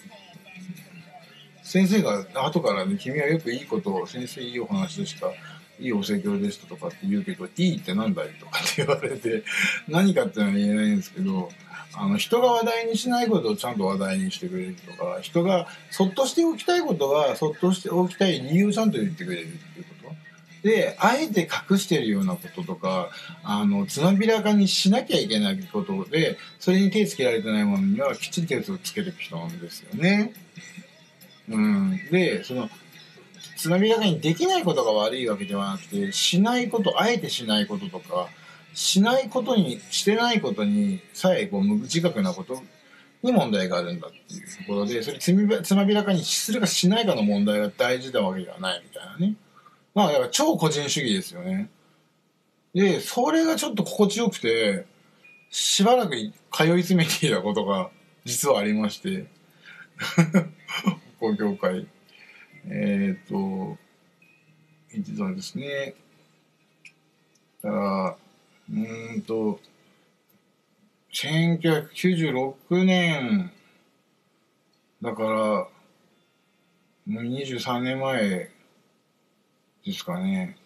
[1.63, 5.27] 先生が後からね、君はよくいいことを、先生いいお話でした。
[5.77, 9.43] いいお説教でしたとかって言うけど、いいってなんだいとかって言われて、
[9.87, 11.49] 何かってのは言えないんですけど、
[11.97, 20.15] あの、人が話題にしないことをちゃんと話題にしてくれるとか、人がそっとしておきたいことは、そっとしておきたい理由をちゃんと言ってくれるっていうこと。
[20.67, 23.09] で、あえて隠してるようなこととか、
[23.43, 30.33] あの、つまびらかにしなきゃいけないことで、それに手つけられてないものにはきっちり手をつけていく人なんですよね。
[31.49, 31.99] うん。
[32.11, 32.69] で、その、
[33.55, 38.29] つまびらかにできないことが悪いわけではなくて、しないこと、あえてしないこととか、
[38.75, 42.61] しないことに、してないことにさえこう無自覚なこと
[43.23, 49.35] に問題があるんだっていうところで、それつつまびらかにするかしないかの問題が大事なわけではないみたいなね。
[49.95, 51.69] まあ、だから超個人主義ですよね。
[52.73, 54.85] で、それがちょっと心地よくて、
[55.49, 57.89] しばらく通い詰めていたことが
[58.25, 59.27] 実はありまして、
[61.21, 61.87] 公共会。
[62.67, 63.77] えっ、と、
[64.91, 65.95] 一度ですね。
[67.61, 68.17] だから、
[68.71, 69.59] うんと、
[71.13, 73.51] 1996年、
[75.01, 75.69] だから、も
[77.07, 78.49] う23年前
[79.85, 80.57] ですかね。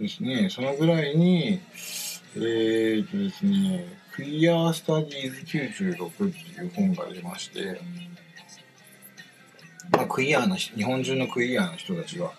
[0.00, 1.60] ですね、そのぐらいに、
[2.34, 5.40] えー、っとですね、クリアスタディーズ
[5.94, 7.80] 96っていう本が出まして、
[9.92, 12.32] まあ、クイアの、日本中のクイアの人たちが、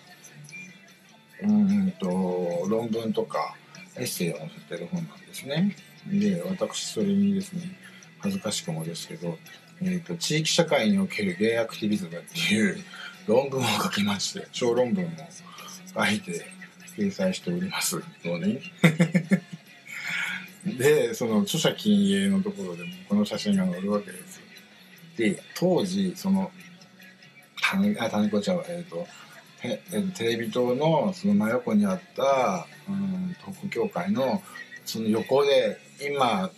[1.42, 3.54] うんと、論文とか
[3.96, 5.76] エッセイを載せてる本なんですね。
[6.06, 7.62] で、私それにですね、
[8.20, 9.38] 恥ずかしくもですけど、
[9.80, 12.78] えーと、地域社会におけるゲイアクティビズムっていう
[13.26, 15.10] 論文を書きまして、小論文も
[15.94, 16.44] 書いて
[16.96, 18.60] 掲載しておりますのね？
[20.78, 24.40] で、その著者禁影のところでもこの写真が載るわけです。
[25.16, 26.52] で、当時、その、
[27.60, 29.06] たね、あ、種子ちゃんは、えっ、ー、と、
[30.14, 34.42] テレビ塔のその真横にあった、うん、特区協会の
[34.84, 36.50] その横で今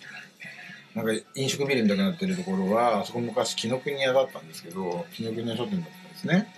[0.94, 6.48] なんか飲食ビルみたいになってるところはあそこ昔紀ノ国屋だったんですけど紀ノ国屋書店だったんですね。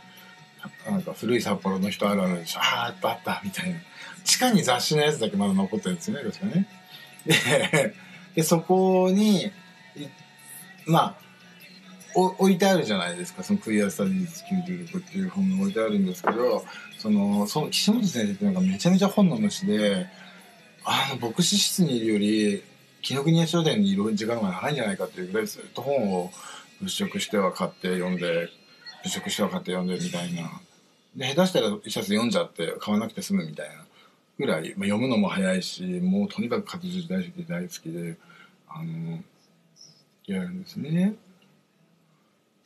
[0.88, 3.76] なんか古い札幌の人あるあるでしょああやっぱあったみたいな。
[4.24, 6.68] 地下に雑誌のやつだけまだ残ってるんですよね確かね。
[7.24, 7.94] で
[8.36, 9.51] でそこに
[10.86, 11.26] まあ
[12.17, 13.43] お置いてあるじゃないですか。
[13.43, 14.43] そのクリアスタディーズ
[14.95, 16.64] 96っていう本が置いてあるんですけど
[16.99, 20.07] そのその岸本先生っていうのがめちゃめちゃ本の虫で
[20.85, 22.62] あの牧師室にいるより
[23.03, 26.31] 紀ノ国屋書店にいる時間が長いんじゃないかっていうぐらいずっと本を
[26.81, 28.49] 物色しては買って読んで
[29.05, 30.51] 物色しては買って読んでみたいな。
[31.14, 33.85] で下手したら一冊読んじゃって買わなくて済むみたいな
[34.39, 38.17] ぐらい、まあ、読むのも早いしもうとにかく活字大好き大好きで
[38.69, 39.23] あの
[40.27, 41.14] やるんですね。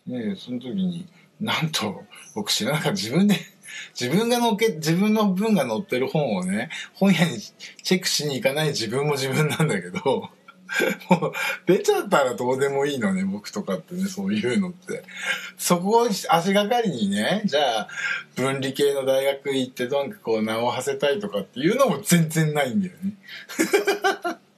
[0.06, 1.06] でその時に
[1.40, 3.36] なんと僕知らなかった自分で
[3.98, 10.30] 自分が載っけ、自分の文が載ってる本をね、本屋にチェックしに行かない自分も自分なんだけど、
[11.10, 11.32] もう、
[11.66, 15.02] 出ちゃったらどうでもいいのね、僕とかってね、そういうのって。
[15.58, 17.88] そこを足がかりにね、じゃあ、
[18.36, 23.14] 分理系の大学行ってどんかこう名を馳せたいとかっていうのも全然ないんだよね。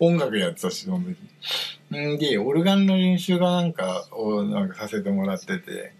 [0.00, 1.96] 音楽やってたし、その時。
[1.96, 5.92] んで、オルガンの練習がなんかをなんかさせてもらってて、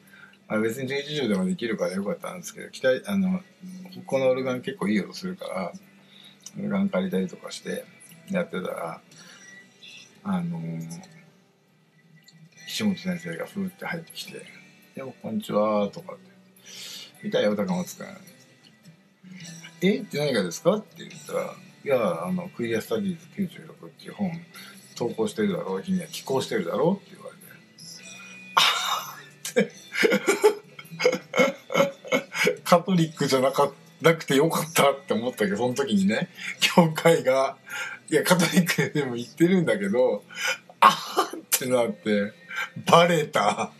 [0.51, 3.41] あ、別に11畳でもできるからよかったんですけど期待あの
[4.05, 5.73] このオルガン結構いい音するから
[6.59, 7.85] オルガン借りたりとかして
[8.31, 9.01] やってたら
[10.25, 10.61] あの
[12.67, 14.43] 岸本先生がふーって入ってきて
[14.97, 16.31] 「でもこんにちは」とかって
[17.23, 18.07] 「見たよ高松君」
[19.83, 21.55] えって何がですか?」って言ったら
[21.85, 24.33] 「いやあのクイアスタディーズ96っていう本
[24.95, 27.47] 投稿してるだろう君は寄稿してるだろう」って言われて
[28.55, 29.17] 「あ」
[29.51, 29.73] って
[32.65, 36.29] カトリックじゃなかなくてよかったって思ったけど、その時にね、
[36.61, 37.57] 教会が、
[38.09, 40.25] いや、カトリックでも言ってるんだけど、
[40.81, 42.33] あーってなって、
[42.87, 43.73] バレた。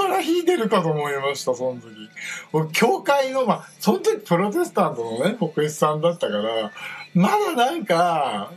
[0.00, 2.72] から引いてるかと思いました、その時。
[2.72, 6.72] 教会の、まあ、その時プロテスタントのね、牧師さんだったから、
[7.14, 8.52] まだなんか、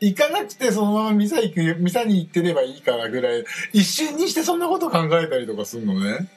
[0.00, 6.28] 行かなくてそのままミサ行く、ミサに行ってればいいからぐらい、一瞬にしてそんなこと考えたりとかするのね。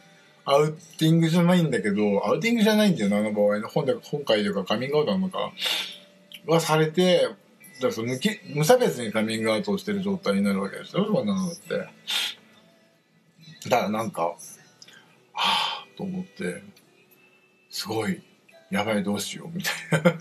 [0.46, 5.54] アウティングじゃないんだけど、アウティングじゃないんだよな、あの場合の本で、今回というかカミングアウトなのか、
[6.46, 7.30] はされて、
[7.82, 8.16] だその
[8.54, 11.88] 無差別にカミングアウトをしてる状態になるわけですよ、そんなのって。
[13.70, 14.36] だからなんか、
[15.34, 16.64] はぁ、と思って、
[17.70, 18.22] すごい、
[18.70, 20.20] やばいどうしよう、みたいな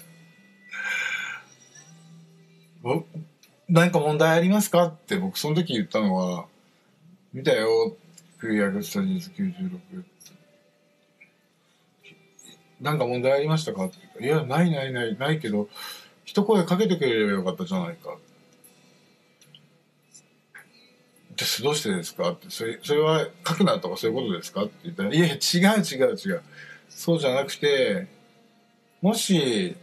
[3.68, 4.86] 何か問題ありますか？
[4.86, 6.46] って僕その時言ったのは、
[7.32, 7.96] 見たよ、
[8.38, 10.04] クリアグスタディーズ96。
[12.80, 13.86] なんか問題ありましたか？
[13.86, 15.68] っていや、ないないない、ないけど、
[16.24, 18.16] 一声かけてくれればよかったじゃないか。
[21.42, 22.30] で、どうしてですか？
[22.30, 24.64] って、それ、それは書くなとかそういうことですか？
[24.64, 25.36] って言ったら、いや、違う
[25.82, 26.42] 違う違う。
[26.88, 28.06] そうじゃなくて、
[29.00, 29.76] もし、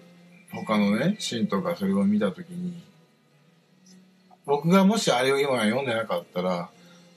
[0.52, 2.82] 他のね、信徒がそれを見たときに、
[4.46, 6.70] 僕がもしあれを今読んでなかったら、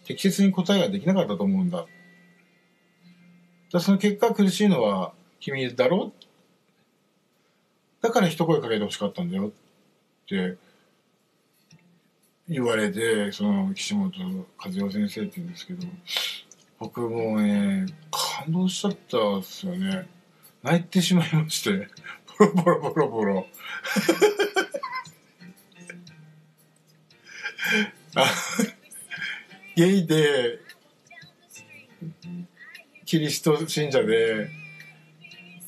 [0.05, 1.87] 適切に答えができなかったと思うんだ。
[3.73, 6.13] だその結果苦しいのは君だろ？
[8.03, 9.51] だから一声かけてほしかったんだよっ
[10.29, 10.57] て
[12.49, 14.13] 言われて、その岸本
[14.59, 15.87] 和代先生って言うんですけど、
[16.79, 20.09] 僕もね、感動しちゃったんですよね。
[20.63, 21.89] 泣いてしまいまして、
[22.39, 23.47] ボロボロボロボロ。
[29.75, 30.59] ゲイで、
[33.07, 34.51] キリスト信者で、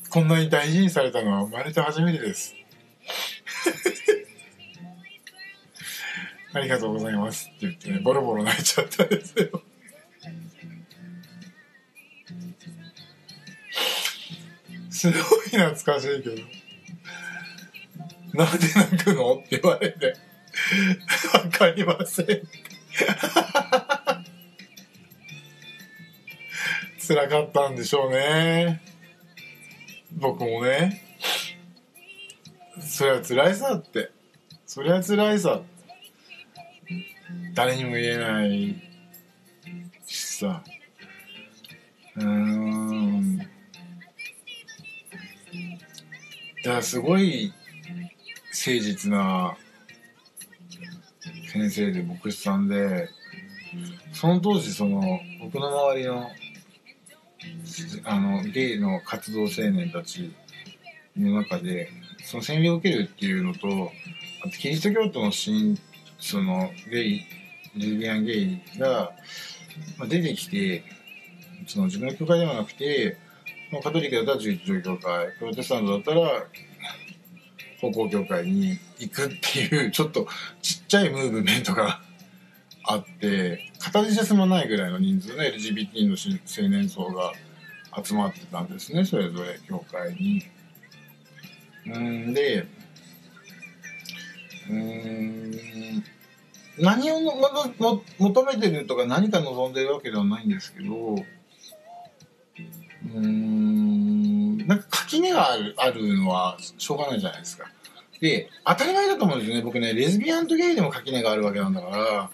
[0.09, 2.55] こんなに大事にされたのは生まれて初めてです。
[6.55, 9.61] ありがとうございますって言ってね、ボロボロ泣いちゃったんですよ。
[14.89, 16.37] すごい懐かしいけど。
[18.33, 19.35] なんで泣くの？
[19.35, 20.15] って言われて。
[21.33, 22.25] わかりません。
[27.05, 28.81] 辛かったんでしょうね。
[30.13, 31.01] 僕もね。
[32.79, 34.11] そりゃ辛いさって。
[34.65, 35.74] そりゃ辛いさって。
[37.53, 38.75] 誰にも言えない
[40.05, 40.63] しさ。
[42.17, 43.37] うん。
[43.37, 43.43] だ
[46.63, 47.53] からすごい
[48.51, 49.55] 誠実な
[51.51, 53.09] 先生で牧師さんで、
[54.13, 56.29] その当時その僕の周りの
[58.05, 60.33] あのゲイの活動青年たち
[61.17, 61.89] の中で
[62.23, 63.91] その洗礼を受けるっていうのと
[64.43, 65.77] あとキリスト教徒の新
[66.25, 67.25] そのゲイ
[67.77, 69.11] レズビアンゲイが、
[70.07, 70.83] 出てきて
[71.67, 73.17] その自分の教会ではなくて
[73.83, 76.45] カトリックだったら11条教会プロテスタントだったら
[77.81, 80.27] 方向教会に行くっていう ちょっと
[80.61, 82.01] ちっちゃいムーブメントが
[82.85, 86.17] あって片手もないぐらいの人数の LGBT の
[86.63, 87.33] 青年層が
[88.03, 90.43] 集まってたんですねそれぞれ教会に。
[91.87, 92.65] うんで
[94.69, 96.14] うん
[96.79, 97.35] 何をも
[97.79, 101.15] も求めてるとか何か望んでるわけではないんですけど
[103.15, 107.71] うんなんか垣根があるあるのはしょうがないじゃないですか。
[108.19, 112.31] で当たり前だと思うんですよね僕ねレズビアンとゲイでも垣根があるわけなんだから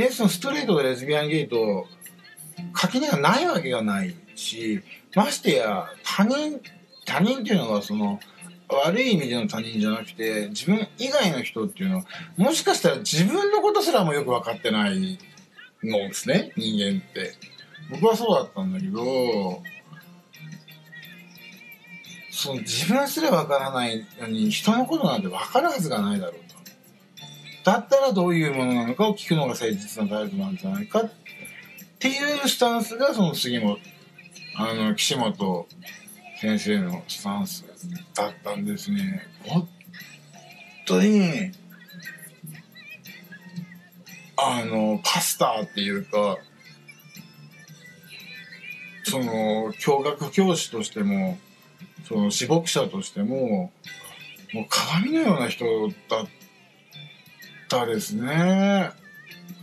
[0.00, 1.86] でそのストレートでレズビアンゲイと
[2.72, 4.80] 垣根がないわけがないし
[5.14, 6.60] ましてや他人
[7.04, 8.20] 他人っていうのはその
[8.70, 12.04] 悪い意味での他人じゃなくて自分以外の人っていうのは
[12.36, 15.18] もしかしたら自分のことすらもよく分かってない
[15.82, 16.52] のですね。
[16.56, 17.32] 人間って。
[17.90, 19.62] 僕はそうだったんだけど
[22.30, 27.68] その自分すら分からないのに人のことなんて分かるはずがないだろうと。
[27.70, 31.10] だったらどういうものなのかを聞くのが誠実な態度なんじゃないかっ
[31.98, 33.78] ていうスタンスがその杉本
[34.56, 35.66] あの岸本
[36.40, 37.64] 先生のスタンス
[38.14, 39.26] だったんですね。
[39.44, 39.68] 本
[40.86, 41.50] 当に
[44.36, 46.38] あのパスターっていうか
[49.02, 51.38] その教学教師としても
[52.06, 53.72] その死牧者としても
[54.54, 55.64] もう鏡のような人
[56.08, 56.26] だっ
[57.68, 58.92] たですね。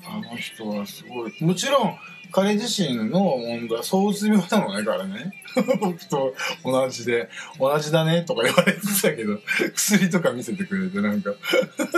[0.08, 1.34] あの人はすごい。
[1.42, 1.98] もちろん
[2.36, 5.32] 彼自身の問題、躁うつ病なのね、彼ね。
[5.80, 9.40] 僕と同じで、同じだねとか言われてたけど、
[9.74, 11.34] 薬とか見せてくれて、なんか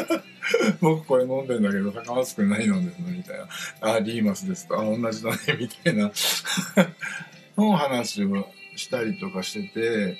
[0.79, 3.39] 僕これ飲んでんだけど、高松くん何飲んでんのみたい
[3.81, 3.93] な。
[3.95, 4.79] あ、リーマスですと。
[4.79, 6.11] あ、同じだね、みたいな
[7.57, 10.19] の話をしたりとかしてて、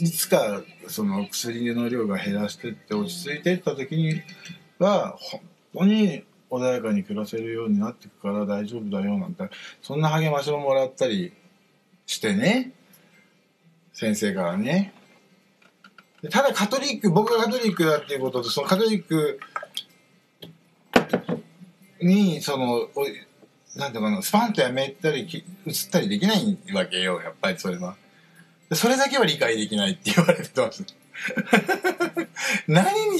[0.00, 4.22] いつかその薬の量が減らしてって落ち着いてった時に
[4.78, 5.40] は、本
[5.74, 9.44] 当に穏やかに暮らせるようになっていくから大丈夫だよなんて
[9.82, 11.32] そんな励ましをもらったり
[12.06, 12.72] してね
[13.92, 14.92] 先生からね。
[16.30, 19.38] ただカトリック僕がカトリックだっていうこととそのカトリック
[22.00, 22.88] にその
[23.76, 25.22] なんていうかなスパンとやめたり
[25.66, 27.96] 移ったりできないわけよやっぱりそれは。
[28.74, 30.84] それだけは理解できないって言われてます
[32.68, 33.18] 何に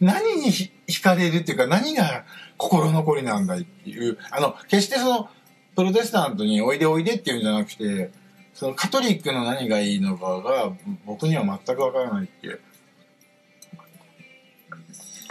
[0.00, 0.50] 何に
[0.86, 2.24] 惹かれるっていうか何が
[2.56, 4.18] 心残りなんだいっていう。
[4.30, 5.30] あの決してその
[5.74, 8.10] プロテスタントにおいでおいでっていうんじゃなくて
[8.54, 10.72] そのカトリックの何がいいのかが
[11.04, 12.58] 僕には全くわからないって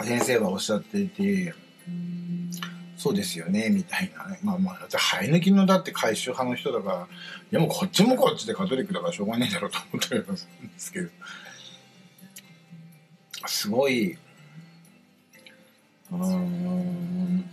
[0.04, 1.54] 先生はおっしゃっていて。
[2.96, 4.26] そうですよねみたいな。
[4.26, 7.08] ねまあまあだって生え抜きのだって回収派の人だから
[7.50, 11.10] でもこっちもこっちでカトリックだからしょうがねえだろうと思ったりするんですけど
[13.46, 14.16] すごい
[16.12, 17.50] うん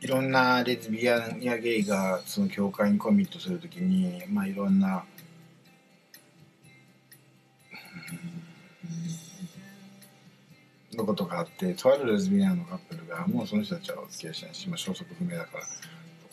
[0.00, 5.04] いろんなレズビアンやゲイがその教会にコミットするときにまあいろんな
[10.96, 15.68] のことがあってとあるレズビアンのカップルがもうその人たちはお付き合いしないし、まあ、消息不明だからど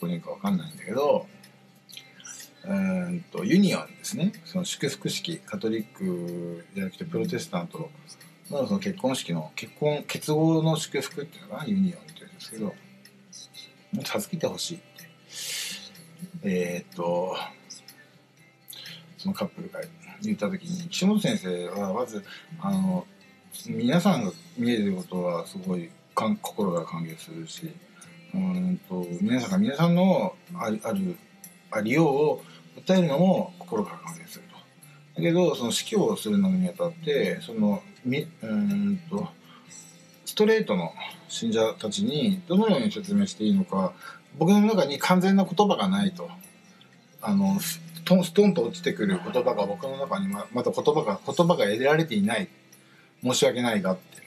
[0.00, 1.26] こにいるか分かんないんだけど
[2.64, 4.32] うんとユニオンですね。
[4.44, 7.88] その祝福式カトリックじゃなくてプロテスタント
[8.50, 12.74] のその結婚式の結婚結合の祝福っていうのがユニオンっていうんですけども
[14.02, 14.84] う助けてほしいって。
[16.42, 17.36] えー、っと
[19.16, 19.92] そのカップルが言っ
[20.22, 22.24] 言った時に岸本先生はまず
[22.60, 23.06] あの
[23.66, 27.72] 皆さんが見えてることはすごいかん心が歓迎するし
[28.34, 31.16] うんと皆さんが皆さんのあある
[31.70, 32.42] ありようを
[32.84, 34.56] 訴えるのも心から歓迎すると。
[35.16, 39.28] だけどその指揮をするのにあたってそのみうんと
[40.24, 40.92] ストレートの
[41.28, 43.92] 信者たちにどのように説明していいのか
[44.38, 46.28] 僕の中に完全な言葉がないと。
[47.20, 47.58] あの
[48.08, 52.48] トンストンと落ちてくる言葉が僕の中にままだ言葉が言葉が得られていない。
[53.22, 54.22] 申し訳ないがって。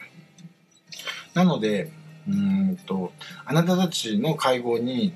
[1.34, 1.92] なので
[2.28, 3.12] うんと
[3.44, 5.16] あなたたちの会合に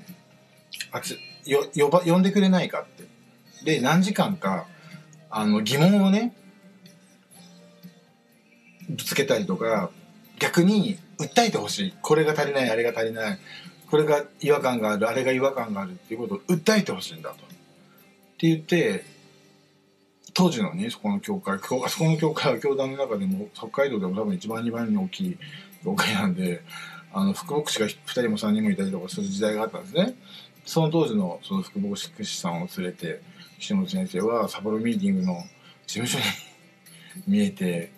[0.90, 3.04] あつよ呼ば呼んでくれないかって。
[3.64, 4.66] で何時間か
[5.30, 6.34] あの疑問をね
[8.90, 9.90] ぶつけたりとか
[10.40, 11.94] 逆に訴えてほしい。
[12.02, 13.38] これが足りないあれが足りない。
[13.88, 17.45] これが違和感があるあれが違和感があるっていうことを訴えてほしいんだと。
[18.36, 19.04] って言って
[20.34, 25.38] 当時のねそこの教会あそこの教会は教団の中でも北海道でも多分一番二番に大きい
[25.82, 26.62] 教会なんで
[27.14, 30.14] あの副牧師が2人も3人もいたりとかする時代があったんですね。
[30.66, 33.22] その当時のその副牧師さんを連れて
[33.58, 35.42] 岸本先生は札幌ミーティングの
[35.86, 36.24] 事務所に
[37.26, 37.90] 見えて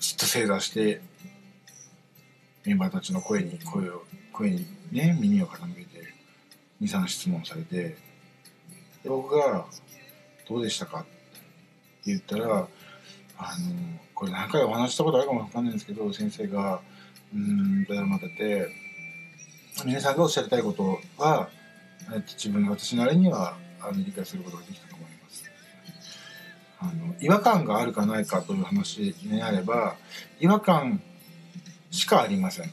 [0.00, 1.00] じっと正座して
[2.64, 6.12] メンバーたちの声に声を声にね耳を傾けて
[6.82, 7.96] 23質問されて
[9.08, 9.66] 僕が
[10.48, 11.08] 「どうでしたか?」って
[12.06, 12.68] 言ったら
[13.36, 16.80] あのこれ何回お話したことあるかもわかんないんですけど先生が
[17.34, 18.68] うんとまてて
[19.84, 21.48] 皆さんがおっしゃりたいことは
[22.26, 25.50] 自分の私なりにはあの理解することができたと思います。
[26.78, 29.96] あの違和感があるかないかという話になれば
[30.38, 31.02] 違和感
[31.90, 32.70] しかありません。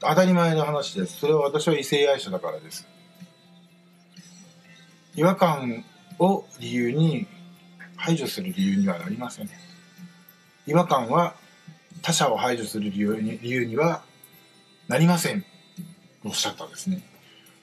[0.00, 1.18] 当たり前の話です。
[1.18, 2.86] それは私は異性愛者だからです。
[5.18, 5.84] 違和感
[6.20, 7.26] を理由に
[7.96, 9.50] 排除する理由にはなりません。
[10.68, 11.34] 違和感は
[12.02, 14.04] 他者を排除する理由に理由には
[14.86, 15.44] なりません。
[16.24, 17.02] おっしゃったんですね。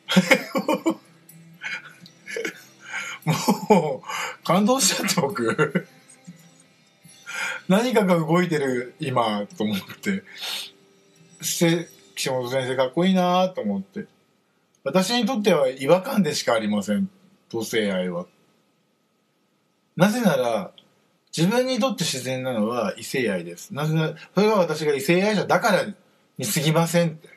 [3.23, 5.87] もう感動しちゃって僕。
[7.69, 10.23] 何かが動いてる今と思って。
[11.41, 14.07] して岸本先生かっこいいなと思って。
[14.83, 17.09] 私にとっては違和感でしかありません。
[17.49, 18.25] 同性愛は。
[19.95, 20.71] なぜなら
[21.35, 23.73] 自分にとって自然なのは異性愛です。
[23.73, 25.85] なぜならそれが私が異性愛者だから
[26.37, 27.29] に過ぎませんって。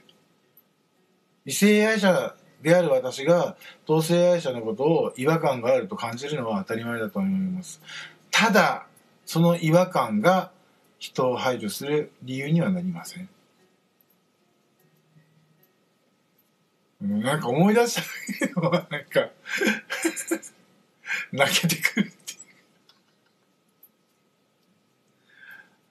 [1.45, 3.57] 異性愛者である私が
[3.87, 7.81] 同性愛者のことを違和感があると感じるのは当たり前だと思います。
[8.31, 8.87] ただ
[9.25, 10.51] その違和感が
[10.99, 13.29] 人を排除する理由にはなりません。
[17.01, 18.01] なんか思い出し
[18.41, 18.89] たけどなんか。
[21.33, 22.37] 泣けてくるってい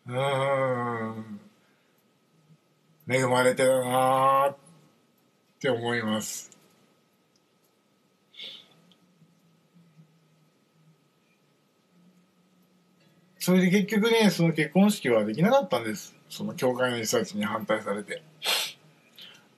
[0.08, 0.12] う。
[0.12, 0.16] う
[1.22, 1.39] ん。
[3.10, 4.58] 恵まれてるなーっ
[5.60, 6.51] て思います。
[13.39, 16.18] それで結局ねその結婚式はできなかったんです。
[16.30, 18.22] その教会の人たちに反対されて。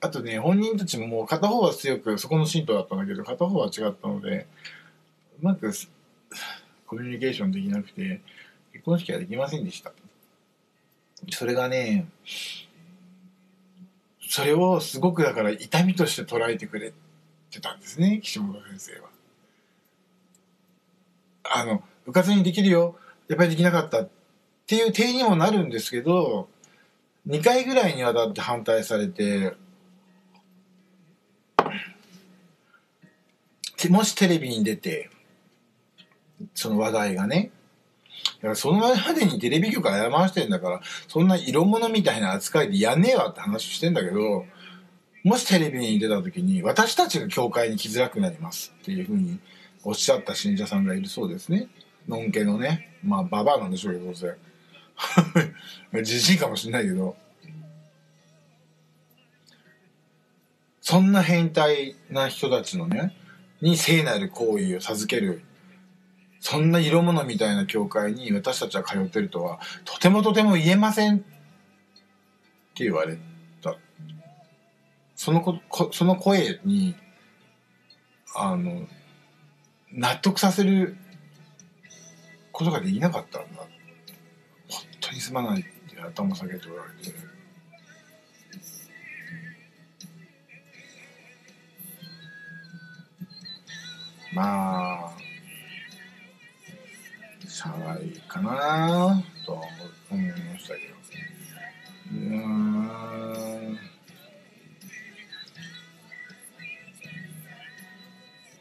[0.00, 4.46] あとね本人たちももう片方は強くそこの信徒だったんだけど片方は違ったので
[5.42, 5.72] うまく
[6.86, 8.20] コミュニケーションできなくて
[8.72, 9.92] 結婚式はできませんでした
[11.30, 12.06] それがね
[14.28, 16.92] それをすごくだから痛みとして捉えてくれ
[17.50, 19.08] てたんですね岸本先生は。
[21.52, 22.96] あの部活にできるよ
[23.28, 24.08] やっぱりできなかったっ
[24.66, 26.48] ていう体にもなるんですけど
[27.26, 29.54] 2回ぐらいにわたって反対されて
[33.88, 35.10] もしテレビに出て
[36.54, 37.50] その話題がね
[38.36, 44.46] だからその前までにテレビ局謝らしてんだから、そんな色物みたいな扱いでやんねえわって話してんだけど、
[45.22, 49.38] もしテレビに出た時に、私たちが教会に来づらくなりますっていうふうに
[49.84, 51.68] おっしゃった信者さんがいるそうですね。
[52.08, 52.96] のんけのね。
[53.04, 54.34] まあ、ババアなんでしょうけど、どうせ。
[56.02, 57.16] じじいかもしんないけど。
[60.80, 63.14] そんな変態な人たちのね、
[63.60, 65.42] に聖なる行為を授ける
[66.40, 71.18] そんな色物みたいな教会に私たちは通ってるとは、とてもとても言えませんっ
[72.74, 73.18] て言われ
[73.62, 73.76] た。
[75.14, 76.96] そのこ、その声に、
[78.34, 78.88] あの、
[79.92, 80.96] 納得させる
[82.52, 83.58] ことができなかったんだ。
[83.58, 83.68] 本
[85.00, 87.14] 当にすまないって頭下げておられて。
[94.32, 95.12] まあ、
[97.48, 99.62] しゃあないかなとは
[100.10, 100.94] 思いましたけど。
[102.12, 103.78] うーん。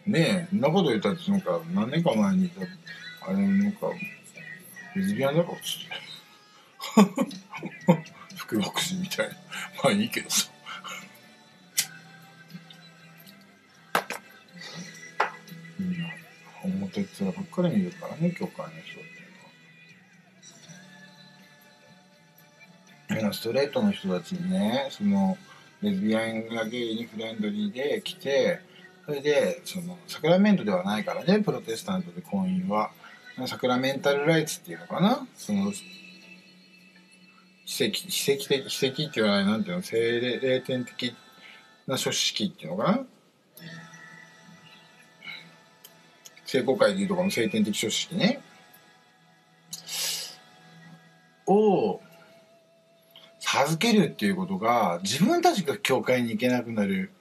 [0.07, 3.87] ねえ、そんなこと言ったってなんか何年か前にいた、あれなんか、
[4.95, 6.09] レズビアンだろっつって。
[8.35, 9.35] 福牧師みたいな。
[9.83, 10.49] まあいいけどさ。
[16.63, 19.03] 表っ面ばっかり見るからね教会の人っ
[23.07, 23.33] ていうのは。
[23.33, 25.37] ストレートの人たちにねその
[25.81, 28.59] レズビアンがゲイにフレンドリーで来て
[29.05, 32.91] それでそのサクラメントではないからねプロテスタントで婚姻は。
[33.47, 35.25] サクラメンタルライツっていうのかな？
[35.37, 35.71] その
[37.65, 39.81] 奇跡奇跡的奇跡って言わないなんていうの？
[39.81, 41.15] 精霊天的
[41.87, 43.05] な書式っていうのかな？
[46.51, 48.41] 聖公会でいうとかの聖典的書式ね。
[51.45, 52.01] を
[53.39, 57.11] 授けるっていうことが自分たちが教会に行けなくなる。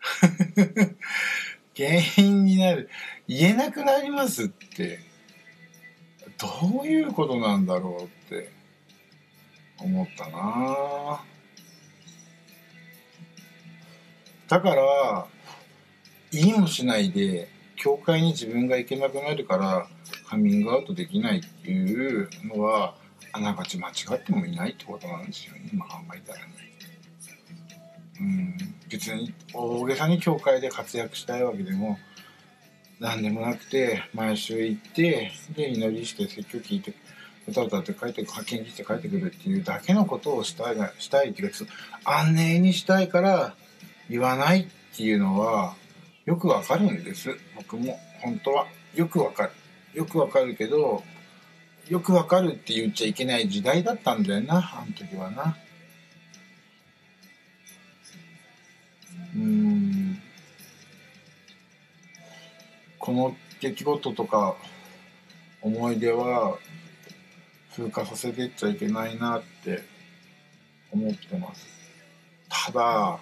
[1.74, 2.90] 原因になる。
[3.26, 4.98] 言えなくなりますって。
[6.36, 8.52] どういうことなんだろうって。
[9.78, 11.24] 思ったな。
[14.48, 15.26] だから
[16.30, 17.55] 言いもしないで
[17.86, 19.86] 教会に自分が行けなくなるから
[20.28, 22.96] カミングアウトできないっていうのは
[23.30, 26.46] あながち間違ってもいないってことなんですよね今考えたらね。
[28.20, 28.56] うん
[28.88, 31.96] 別に大げさに教会で活躍したいわけでも
[32.98, 36.92] 何でもなくて毎週行ってで祈りして説教聞いて
[37.46, 41.56] 歌歌って帰って派遣して帰ってくるっていうだけのことをしたいしたいっていうか
[42.04, 43.54] 安寧にしたいから
[44.10, 45.76] 言わないっていうのは
[46.26, 47.30] よくわかるんです。
[47.54, 48.66] 僕も本当は。
[48.94, 49.50] よくわかる。
[49.94, 51.02] よくわかるけど
[51.88, 55.56] よくわかるって言っちゃいけない時代だったんだよなあの時はな。
[59.36, 60.20] うん。
[62.98, 64.56] この出来事とか
[65.62, 66.58] 思い出は
[67.74, 69.84] 風化させてっちゃいけないなって
[70.90, 71.66] 思ってます。
[72.48, 73.18] ただ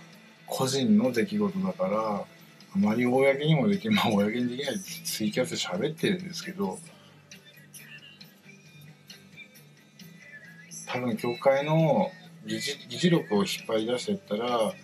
[0.46, 2.24] 個人の出来事だから
[2.74, 6.78] あまり公にもでき まあ公にできないツイキャスで喋ってるんですけど
[10.86, 12.12] 多分教会の
[12.46, 14.74] 議事議事録を引っ張り出していったら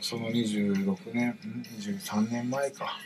[0.00, 1.38] その26年
[1.78, 2.98] 23年前か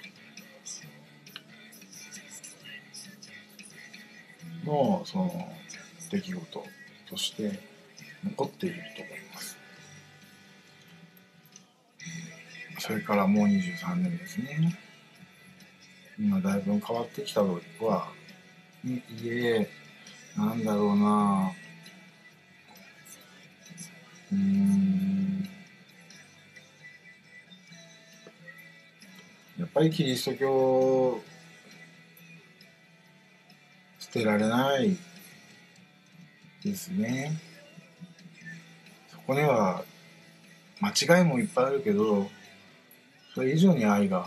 [4.64, 5.52] のその
[6.10, 6.64] 出来事
[7.08, 7.60] として
[8.24, 9.25] 残っていると思います。
[12.78, 14.78] それからもう23年ですね。
[16.18, 18.08] 今だいぶ変わってきたとは
[18.84, 19.68] いえ
[20.36, 21.52] なんだろうな。
[24.32, 25.48] うん。
[29.58, 31.20] やっぱりキリスト教
[33.98, 34.96] 捨てられない
[36.62, 37.32] ですね。
[39.10, 39.82] そこには
[40.80, 42.30] 間違いもいっぱいあるけど
[43.36, 44.26] それ以上に愛が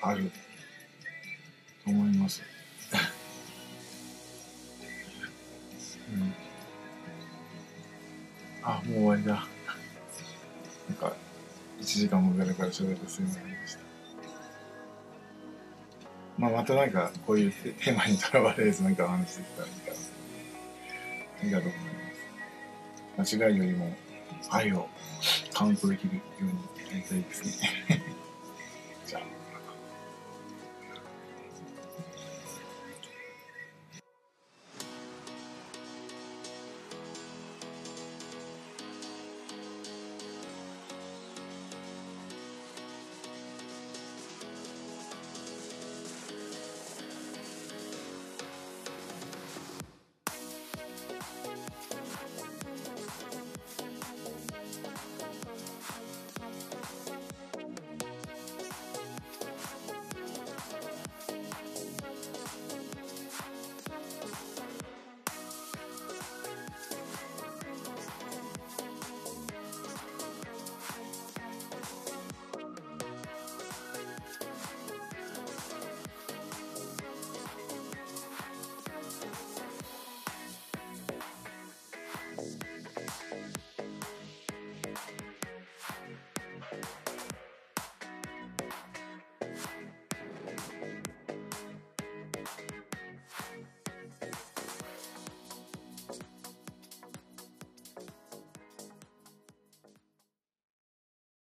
[0.00, 0.30] ある
[1.84, 2.40] と思います。
[6.14, 6.32] うん、
[8.62, 9.44] あもう終わりだ。
[10.88, 11.12] なんか
[11.80, 13.80] 1時間もだらから喋ってすいませんでした。
[16.38, 21.48] まあ、またなんか、こういうテテーマにとらわれず、なんかお話できたらいいかな。
[21.48, 21.80] いいかと思い
[23.18, 23.36] ます。
[23.36, 23.92] 間違いよりも、
[24.50, 24.88] 愛を
[25.52, 28.02] カウントできるようにやりたいですね。
[29.06, 29.35] じゃあ。